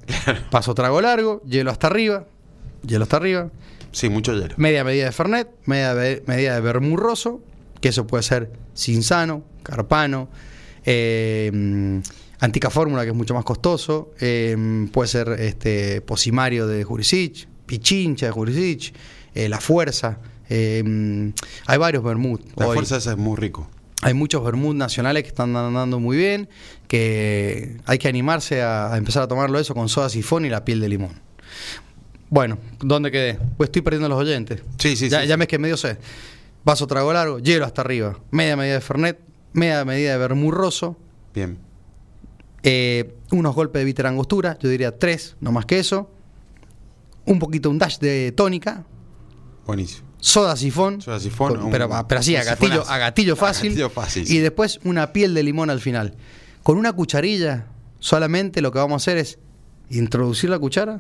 Paso 0.50 0.74
trago 0.74 1.02
largo, 1.02 1.42
hielo 1.46 1.70
hasta 1.70 1.88
arriba, 1.88 2.26
hielo 2.88 3.04
hasta 3.04 3.18
arriba, 3.18 3.50
Sí, 3.92 4.10
mucho 4.10 4.34
hielo. 4.34 4.56
media 4.58 4.84
medida 4.84 5.06
de 5.06 5.12
Fernet, 5.12 5.50
media 5.66 5.94
medida 6.26 6.56
de 6.56 6.62
vermurroso, 6.62 7.42
que 7.82 7.90
eso 7.90 8.08
puede 8.08 8.24
ser 8.24 8.52
Cinzano, 8.76 9.44
Carpano, 9.62 10.30
eh, 10.86 11.52
mm, 11.54 11.98
Antica 12.40 12.70
Fórmula, 12.70 13.04
que 13.04 13.10
es 13.10 13.16
mucho 13.16 13.34
más 13.34 13.44
costoso, 13.46 14.14
eh, 14.20 14.88
puede 14.92 15.08
ser 15.08 15.30
este 15.40 16.02
Posimario 16.02 16.68
de 16.68 16.84
Jurisic, 16.84 17.48
Pichincha 17.66 18.26
de 18.28 18.32
Jurisic, 18.32 18.94
eh, 19.36 19.48
La 19.48 19.60
Fuerza, 19.62 20.20
eh, 20.56 20.84
mm, 20.86 21.30
hay 21.66 21.78
varios 21.80 22.04
vermut. 22.04 22.42
La 22.56 22.68
hoy. 22.68 22.76
fuerza 22.76 22.98
esa 22.98 23.12
es 23.14 23.18
muy 23.18 23.36
rico. 23.38 23.68
Hay 24.04 24.14
muchos 24.14 24.44
vermut 24.44 24.76
nacionales 24.76 25.24
que 25.24 25.30
están 25.30 25.56
andando 25.56 26.00
muy 26.00 26.16
bien, 26.16 26.48
que 26.88 27.78
hay 27.86 27.98
que 27.98 28.08
animarse 28.08 28.62
a, 28.62 28.94
a 28.94 28.98
empezar 28.98 29.24
a 29.24 29.28
tomarlo 29.28 29.58
eso 29.58 29.74
con 29.74 29.90
soda 29.90 30.10
sifón 30.10 30.46
y 30.46 30.50
la 30.50 30.64
piel 30.64 30.80
de 30.80 30.90
limón. 30.90 31.22
Bueno, 32.30 32.60
¿dónde 32.80 33.10
quedé? 33.10 33.40
Pues 33.58 33.70
estoy 33.70 33.82
perdiendo 33.82 34.10
los 34.10 34.20
oyentes. 34.20 34.62
Sí, 34.78 34.96
sí, 34.96 35.10
ya, 35.10 35.22
sí. 35.22 35.28
ya 35.28 35.38
me 35.38 35.46
es 35.46 35.48
que 35.48 35.58
medio 35.58 35.78
sé. 35.78 35.98
Vaso 36.64 36.86
trago 36.86 37.12
largo, 37.14 37.40
hielo 37.40 37.66
hasta 37.66 37.82
arriba, 37.82 38.20
media 38.30 38.56
medida 38.56 38.76
de 38.76 38.82
Fernet, 38.82 39.20
media 39.54 39.84
medida 39.86 40.12
de 40.12 40.18
vermurroso, 40.18 40.98
Bien. 41.34 41.58
eh, 42.62 43.16
unos 43.32 43.56
golpes 43.56 43.80
de 43.82 43.86
bitter 43.86 44.06
angostura, 44.06 44.58
yo 44.62 44.70
diría 44.70 44.98
tres, 44.98 45.36
no 45.42 45.52
más 45.52 45.66
que 45.66 45.80
eso, 45.80 46.10
un 47.26 47.40
poquito, 47.40 47.70
un 47.70 47.80
dash 47.80 47.98
de 48.00 48.32
tónica, 48.32 48.86
Buenísimo. 49.66 50.13
Soda 50.26 50.56
sifón, 50.56 51.02
Soda 51.02 51.20
sifón, 51.20 51.56
con- 51.56 51.64
un- 51.66 51.72
pero, 51.72 51.90
pero 52.08 52.20
así, 52.22 52.34
a 52.38 52.44
gatillo, 52.46 52.72
sifonazo. 52.72 52.92
a 52.92 52.98
gatillo 52.98 53.34
A 53.34 53.36
fácil, 53.36 53.70
gatillo 53.72 53.90
fácil, 53.90 54.32
y 54.32 54.38
después 54.38 54.80
una 54.86 55.12
piel 55.12 55.34
de 55.34 55.44
limón 55.44 55.70
al 55.70 55.82
final. 55.82 56.14
Con 56.64 56.78
una 56.78 56.94
cucharilla, 56.94 57.66
solamente 58.00 58.62
lo 58.62 58.72
que 58.72 58.80
vamos 58.80 58.94
a 58.94 59.04
hacer 59.04 59.18
es 59.18 59.38
introducir 59.90 60.50
la 60.50 60.60
cuchara, 60.60 60.98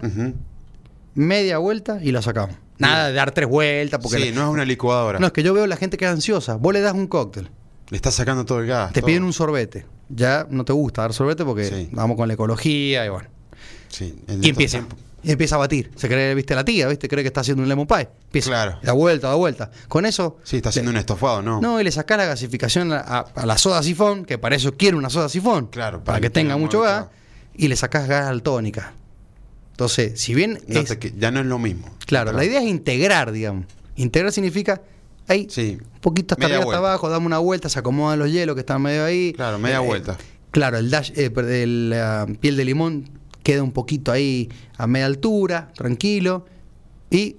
media 1.15 1.57
vuelta 1.59 1.99
y 2.03 2.11
la 2.11 2.21
sacamos. 2.21 2.55
Nada 2.79 3.07
de 3.07 3.13
dar 3.13 3.31
tres 3.31 3.47
vueltas, 3.47 3.99
porque 4.01 4.17
Sí, 4.17 4.29
la- 4.31 4.35
no 4.35 4.47
es 4.49 4.53
una 4.53 4.65
licuadora. 4.65 5.19
no, 5.19 5.27
es 5.27 5.31
que 5.33 5.41
yo 5.43 5.53
veo 5.53 5.67
la 5.67 5.77
gente 5.77 5.95
que 5.97 6.05
es 6.05 6.11
ansiosa. 6.11 6.55
Vos 6.55 6.73
le 6.73 6.81
das 6.81 6.93
un 6.93 7.07
cóctel, 7.07 7.49
Le 7.89 7.95
está 7.95 8.11
sacando 8.11 8.43
todo 8.45 8.59
el 8.59 8.67
gas. 8.67 8.91
te 8.91 8.99
todo. 8.99 9.07
piden 9.07 9.23
un 9.23 9.31
sorbete. 9.31 9.85
Ya 10.09 10.45
no 10.49 10.65
te 10.65 10.73
gusta 10.73 11.03
dar 11.03 11.13
sorbete 11.13 11.45
porque 11.45 11.63
Sí. 11.65 11.89
vamos 11.93 12.17
con 12.17 12.27
la 12.27 12.33
ecología 12.33 13.05
y 13.05 13.09
bueno. 13.09 13.29
Sí, 13.87 14.15
Y 14.41 14.49
empieza. 14.49 14.79
tiempos. 14.79 14.99
Y 15.23 15.31
empieza 15.31 15.55
a 15.55 15.59
batir. 15.59 15.89
Se 15.95 16.07
cree, 16.07 16.35
viste, 16.35 16.53
la 16.53 16.65
tía, 16.65 16.87
viste, 16.87 17.07
cree 17.07 17.23
que 17.23 17.27
está 17.29 17.41
haciendo 17.41 17.63
un 17.63 17.69
lemon 17.69 17.87
pie. 17.87 18.09
Empieza. 18.25 18.49
Claro. 18.49 18.79
Da 18.83 18.91
vuelta, 18.91 19.29
da 19.29 19.35
vuelta. 19.35 19.71
Con 19.87 20.05
eso. 20.05 20.37
Sí, 20.43 20.57
está 20.57 20.69
haciendo 20.69 20.91
le- 20.91 20.97
un 20.97 20.99
estofado, 20.99 21.41
¿no? 21.41 21.61
No, 21.61 21.79
y 21.79 21.83
le 21.83 21.91
sacás 21.91 22.17
la 22.17 22.25
gasificación 22.25 22.91
a, 22.91 22.99
a- 22.99 23.19
a 23.35 23.45
la 23.45 23.57
soda 23.57 23.81
sifón, 23.83 24.25
que 24.25 24.37
para 24.37 24.55
eso 24.55 24.75
quiere 24.75 24.97
una 24.97 25.09
soda 25.09 25.29
sifón. 25.29 25.67
Claro, 25.67 25.99
Para, 25.99 26.05
para 26.05 26.17
que 26.19 26.27
que 26.27 26.29
tenga 26.31 26.57
mucho 26.57 26.81
gas. 26.81 27.05
Y 27.55 27.67
le 27.69 27.75
sacás 27.75 28.07
gas 28.07 28.27
al 28.27 28.41
tónica. 28.43 28.93
Entonces, 29.71 30.19
si 30.19 30.33
bien. 30.33 30.59
No 30.67 30.79
es- 30.81 30.89
te 30.89 30.99
que- 30.99 31.13
ya 31.17 31.31
no 31.31 31.39
es 31.39 31.45
lo 31.45 31.57
mismo. 31.59 31.85
claro, 32.05 32.31
Claro. 32.31 32.37
la 32.37 32.45
idea 32.45 32.59
es 32.61 32.67
integrar, 32.67 33.31
digamos. 33.31 33.65
Integrar 33.95 34.31
significa. 34.31 34.81
Ahí, 35.27 35.47
Sí. 35.49 35.77
un 35.81 35.99
poquito 36.01 36.35
hasta 36.35 36.45
Media 36.47 36.57
arriba, 36.57 36.73
hasta 36.73 36.77
abajo, 36.85 37.09
dame 37.09 37.25
una 37.25 37.37
vuelta, 37.39 37.69
se 37.69 37.79
acomodan 37.79 38.19
los 38.19 38.29
hielos 38.29 38.55
que 38.55 38.59
están 38.59 38.81
medio 38.81 39.05
ahí. 39.05 39.31
Claro, 39.33 39.57
media 39.57 39.79
vuelta. 39.79 40.17
Claro, 40.51 40.77
el 40.77 40.89
dash, 40.91 41.11
eh, 41.15 41.31
el, 41.63 41.89
la 41.91 42.27
piel 42.41 42.57
de 42.57 42.65
limón 42.65 43.09
queda 43.43 43.61
un 43.63 43.71
poquito 43.71 44.11
ahí 44.11 44.49
a 44.77 44.87
media 44.87 45.05
altura, 45.05 45.71
tranquilo. 45.75 46.45
Y 47.11 47.37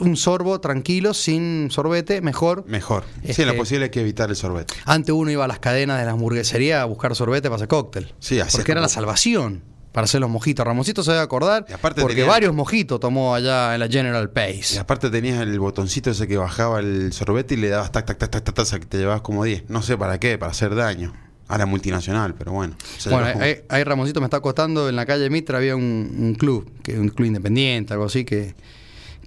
un 0.00 0.16
sorbo 0.16 0.60
tranquilo, 0.60 1.12
sin 1.14 1.70
sorbete, 1.70 2.20
mejor. 2.22 2.64
Mejor. 2.66 3.04
Sí, 3.22 3.30
Este- 3.30 3.46
lo 3.46 3.56
posible 3.56 3.84
hay 3.84 3.90
que 3.90 4.00
evitar 4.00 4.30
el 4.30 4.36
sorbete. 4.36 4.74
Antes 4.86 5.14
uno 5.14 5.30
iba 5.30 5.44
a 5.44 5.48
las 5.48 5.58
cadenas 5.58 5.98
de 6.00 6.06
la 6.06 6.12
hamburguesería 6.12 6.82
a 6.82 6.84
buscar 6.86 7.14
sorbete 7.14 7.48
para 7.48 7.56
hacer 7.56 7.68
cóctel. 7.68 8.14
Sí, 8.18 8.40
así 8.40 8.56
Porque 8.56 8.72
era 8.72 8.80
la 8.80 8.88
salvación 8.88 9.62
para 9.92 10.06
hacer 10.06 10.22
los 10.22 10.30
mojitos. 10.30 10.66
Ramoncito 10.66 11.02
se 11.02 11.10
debe 11.10 11.22
acordar 11.22 11.66
Y 11.68 11.74
aparte 11.74 12.00
porque 12.00 12.16
tenía- 12.16 12.30
varios 12.30 12.54
mojitos 12.54 12.98
tomó 13.00 13.34
allá 13.34 13.74
en 13.74 13.80
la 13.80 13.88
General 13.88 14.24
Y 14.24 14.34
Pace. 14.34 14.78
aparte 14.78 15.10
tenías 15.10 15.40
el 15.42 15.58
botoncito 15.60 16.10
ese 16.10 16.26
que 16.26 16.38
bajaba 16.38 16.80
el 16.80 17.12
sorbete 17.12 17.52
y 17.54 17.58
le 17.58 17.68
dabas 17.68 17.92
tac, 17.92 18.06
tac, 18.06 18.16
tac, 18.16 18.30
tac, 18.30 18.44
tac, 18.44 18.54
tac, 18.66 18.80
que 18.80 18.86
te 18.86 18.96
llevabas 18.96 19.20
como 19.20 19.44
10. 19.44 19.64
No 19.68 19.82
sé 19.82 19.98
para 19.98 20.18
qué, 20.18 20.38
para 20.38 20.52
hacer 20.52 20.74
daño. 20.74 21.12
A 21.52 21.58
la 21.58 21.66
multinacional, 21.66 22.34
pero 22.34 22.52
bueno. 22.52 22.74
Bueno, 23.10 23.26
ahí, 23.40 23.56
ahí 23.68 23.84
Ramoncito 23.84 24.20
me 24.20 24.26
está 24.26 24.40
costando, 24.40 24.88
en 24.88 24.96
la 24.96 25.04
calle 25.04 25.28
Mitra 25.28 25.58
había 25.58 25.76
un, 25.76 26.14
un 26.18 26.34
club, 26.34 26.70
que 26.82 26.98
un 26.98 27.08
club 27.10 27.26
independiente, 27.26 27.92
algo 27.92 28.06
así, 28.06 28.24
que, 28.24 28.54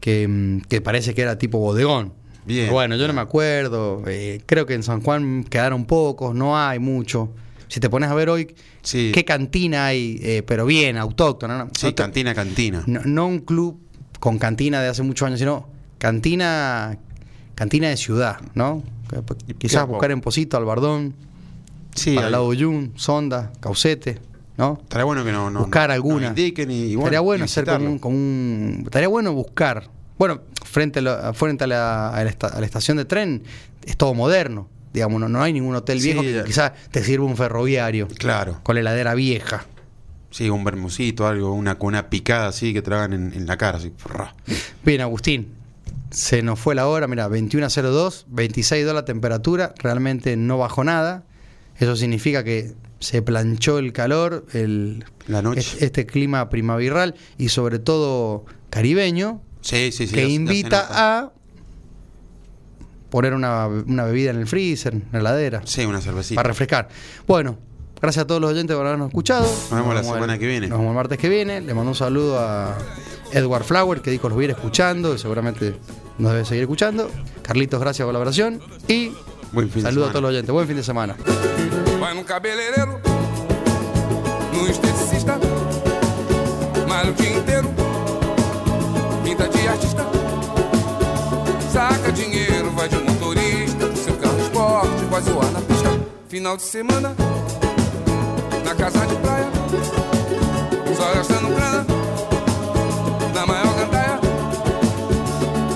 que, 0.01 0.27
mm, 0.27 0.61
que 0.67 0.81
parece 0.81 1.13
que 1.13 1.21
era 1.21 1.37
tipo 1.37 1.59
bodegón. 1.59 2.13
Bien. 2.45 2.71
Bueno, 2.71 2.95
yo 2.95 3.05
no 3.07 3.13
me 3.13 3.21
acuerdo, 3.21 4.03
eh, 4.07 4.41
creo 4.45 4.65
que 4.65 4.73
en 4.73 4.81
San 4.83 5.01
Juan 5.01 5.43
quedaron 5.43 5.85
pocos, 5.85 6.33
no 6.33 6.57
hay 6.57 6.79
mucho. 6.79 7.31
Si 7.67 7.79
te 7.79 7.89
pones 7.89 8.09
a 8.09 8.13
ver 8.15 8.29
hoy, 8.29 8.55
Sí. 8.81 9.11
¿qué 9.13 9.23
cantina 9.25 9.85
hay? 9.87 10.19
Eh, 10.23 10.43
pero 10.45 10.65
bien, 10.65 10.97
autóctona. 10.97 11.57
¿no? 11.59 11.69
Sí, 11.73 11.87
No 11.87 11.93
te- 11.95 12.03
cantina, 12.03 12.33
cantina. 12.33 12.83
no, 12.87 13.01
no 13.05 13.27
un 13.27 13.39
club 13.39 13.79
con 14.19 14.37
cantina 14.39 14.81
de 14.81 14.87
hace 14.89 15.03
muchos 15.03 15.27
años, 15.27 15.39
sino 15.39 15.67
cantina 15.99 16.97
cantina 17.55 17.87
de 17.89 17.97
ciudad, 17.97 18.37
¿no? 18.53 18.83
Quizás 19.57 19.87
buscar 19.87 20.11
en 20.11 20.21
Posito, 20.21 20.57
Albardón, 20.57 21.13
Sí, 21.95 22.15
para 22.15 22.27
el 22.27 22.31
lado 22.33 22.43
de 22.45 22.49
Uyun, 22.49 22.93
Sonda, 22.95 23.51
Caucete, 23.59 24.19
¿no? 24.57 24.79
estaría 24.83 25.05
bueno 25.05 25.23
que 25.23 25.31
no, 25.31 25.49
no 25.49 25.61
buscar 25.61 25.89
no- 25.89 25.93
alguna. 25.95 26.29
nos 26.29 26.37
indiquen 26.37 26.69
y, 26.71 26.75
y 26.83 26.95
bueno, 26.95 26.99
estaría 27.05 27.19
bueno 27.21 27.43
y 27.43 27.45
hacer 27.45 27.65
como 27.65 27.85
un, 27.89 27.99
como 27.99 28.15
un- 28.15 28.81
Estaría 28.85 29.07
bueno 29.07 29.33
buscar. 29.33 29.89
Bueno, 30.17 30.41
frente 30.63 30.99
a 30.99 31.01
la, 31.01 31.33
frente 31.33 31.63
a 31.63 31.67
la, 31.67 32.09
a 32.09 32.23
la 32.23 32.29
esta- 32.29 32.47
a 32.47 32.59
la 32.59 32.65
estación 32.65 32.97
de 32.97 33.05
tren 33.05 33.43
es 33.85 33.97
todo 33.97 34.13
moderno. 34.13 34.67
Digamos, 34.93 35.19
no, 35.19 35.27
no 35.27 35.41
hay 35.43 35.51
ningún 35.51 35.75
hotel 35.75 35.99
Sí, 35.99 36.13
viejo 36.13 36.21
que 36.21 36.43
quizás 36.45 36.71
te 36.91 37.03
sirva 37.03 37.25
un 37.25 37.35
ferroviario 37.35 38.07
Claro. 38.07 38.59
con 38.63 38.75
la 38.75 38.81
heladera 38.81 39.13
vieja. 39.13 39.65
Sí, 40.31 40.49
un 40.49 40.63
bermucito, 40.63 41.27
algo, 41.27 41.53
una 41.53 41.77
con 41.77 41.87
una 41.89 42.09
picada 42.09 42.47
así 42.47 42.73
que 42.73 42.81
tragan 42.81 43.13
en, 43.13 43.33
en 43.33 43.45
la 43.45 43.57
cara, 43.57 43.77
así. 43.77 43.91
Bien, 44.83 45.01
Agustín. 45.01 45.53
Se 46.11 46.41
nos 46.43 46.59
fue 46.59 46.75
la 46.75 46.87
hora, 46.87 47.07
mira, 47.07 47.27
21.02, 47.29 48.25
26 48.27 48.85
la 48.85 49.03
temperatura, 49.05 49.73
realmente 49.79 50.37
no 50.37 50.57
bajó 50.57 50.83
nada. 50.85 51.23
Eso 51.77 51.95
significa 51.95 52.43
que 52.43 52.73
se 52.99 53.21
planchó 53.21 53.77
el 53.79 53.91
calor, 53.93 54.45
el, 54.53 55.03
La 55.27 55.41
noche. 55.41 55.59
es- 55.59 55.81
este 55.81 56.05
clima 56.05 56.49
primaveral 56.49 57.15
y 57.37 57.49
sobre 57.49 57.79
todo 57.79 58.45
caribeño, 58.69 59.41
Sí, 59.61 59.91
sí, 59.91 60.07
sí. 60.07 60.13
que 60.15 60.27
invita 60.29 60.87
a 60.89 61.31
poner 63.09 63.33
una, 63.33 63.67
una 63.67 64.03
bebida 64.05 64.31
en 64.31 64.37
el 64.37 64.47
freezer, 64.47 64.93
en 64.93 65.03
la 65.11 65.19
heladera, 65.19 65.61
Sí, 65.65 65.85
una 65.85 66.01
cervecita. 66.01 66.35
para 66.39 66.47
refrescar. 66.49 66.87
Bueno, 67.27 67.57
gracias 68.01 68.23
a 68.23 68.27
todos 68.27 68.41
los 68.41 68.51
oyentes 68.51 68.75
por 68.75 68.85
habernos 68.85 69.07
escuchado. 69.09 69.43
Nos 69.45 69.71
vemos 69.71 69.93
la 69.93 69.99
el- 70.01 70.05
semana 70.05 70.37
que 70.37 70.47
viene. 70.47 70.67
Nos 70.67 70.79
vemos 70.79 70.91
el 70.91 70.95
martes 70.95 71.17
que 71.17 71.29
viene. 71.29 71.61
Le 71.61 71.73
mando 71.73 71.91
un 71.91 71.95
saludo 71.95 72.39
a 72.39 72.77
Edward 73.31 73.63
Flower, 73.63 74.01
que 74.01 74.11
dijo 74.11 74.27
los 74.29 74.35
voy 74.35 74.45
a 74.45 74.49
ir 74.49 74.51
escuchando 74.51 75.13
y 75.15 75.17
seguramente 75.19 75.75
nos 76.17 76.31
debe 76.33 76.45
seguir 76.45 76.63
escuchando. 76.63 77.09
Carlitos, 77.41 77.79
gracias 77.79 78.05
por 78.05 78.13
la 78.13 78.19
oración. 78.19 78.59
Y 78.87 79.11
Buen 79.51 79.69
fin 79.69 79.83
de 79.83 79.89
saludo 79.89 80.05
a 80.05 80.09
todos 80.09 80.21
los 80.23 80.29
oyentes. 80.29 80.51
Buen 80.51 80.67
fin 80.67 80.75
de 80.77 80.83
semana. 80.83 81.15
Vai 82.05 82.13
no 82.13 82.23
cabeleireiro, 82.23 83.01
no 84.53 84.69
esteticista, 84.69 85.39
malha 86.87 87.09
o 87.09 87.13
dia 87.15 87.35
inteiro, 87.35 87.67
pinta 89.23 89.49
de 89.49 89.67
artista, 89.67 90.05
saca 91.73 92.11
dinheiro, 92.11 92.69
vai 92.75 92.87
de 92.87 92.97
motorista, 92.97 93.87
do 93.87 93.97
seu 93.97 94.15
carro 94.17 94.39
esporte, 94.39 95.03
vai 95.09 95.21
zoar 95.23 95.49
na 95.51 95.61
pista. 95.61 95.99
Final 96.27 96.55
de 96.57 96.61
semana, 96.61 97.15
na 98.63 98.75
casa 98.75 99.03
de 99.07 99.15
praia, 99.15 99.47
só 100.95 101.11
gastando 101.11 101.55
grana, 101.55 101.87
na 103.33 103.47
maior 103.47 103.73
gandaia, 103.79 104.19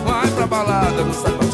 vai 0.06 0.28
pra 0.28 0.46
balada, 0.46 1.04
no 1.04 1.12
sapato. 1.12 1.49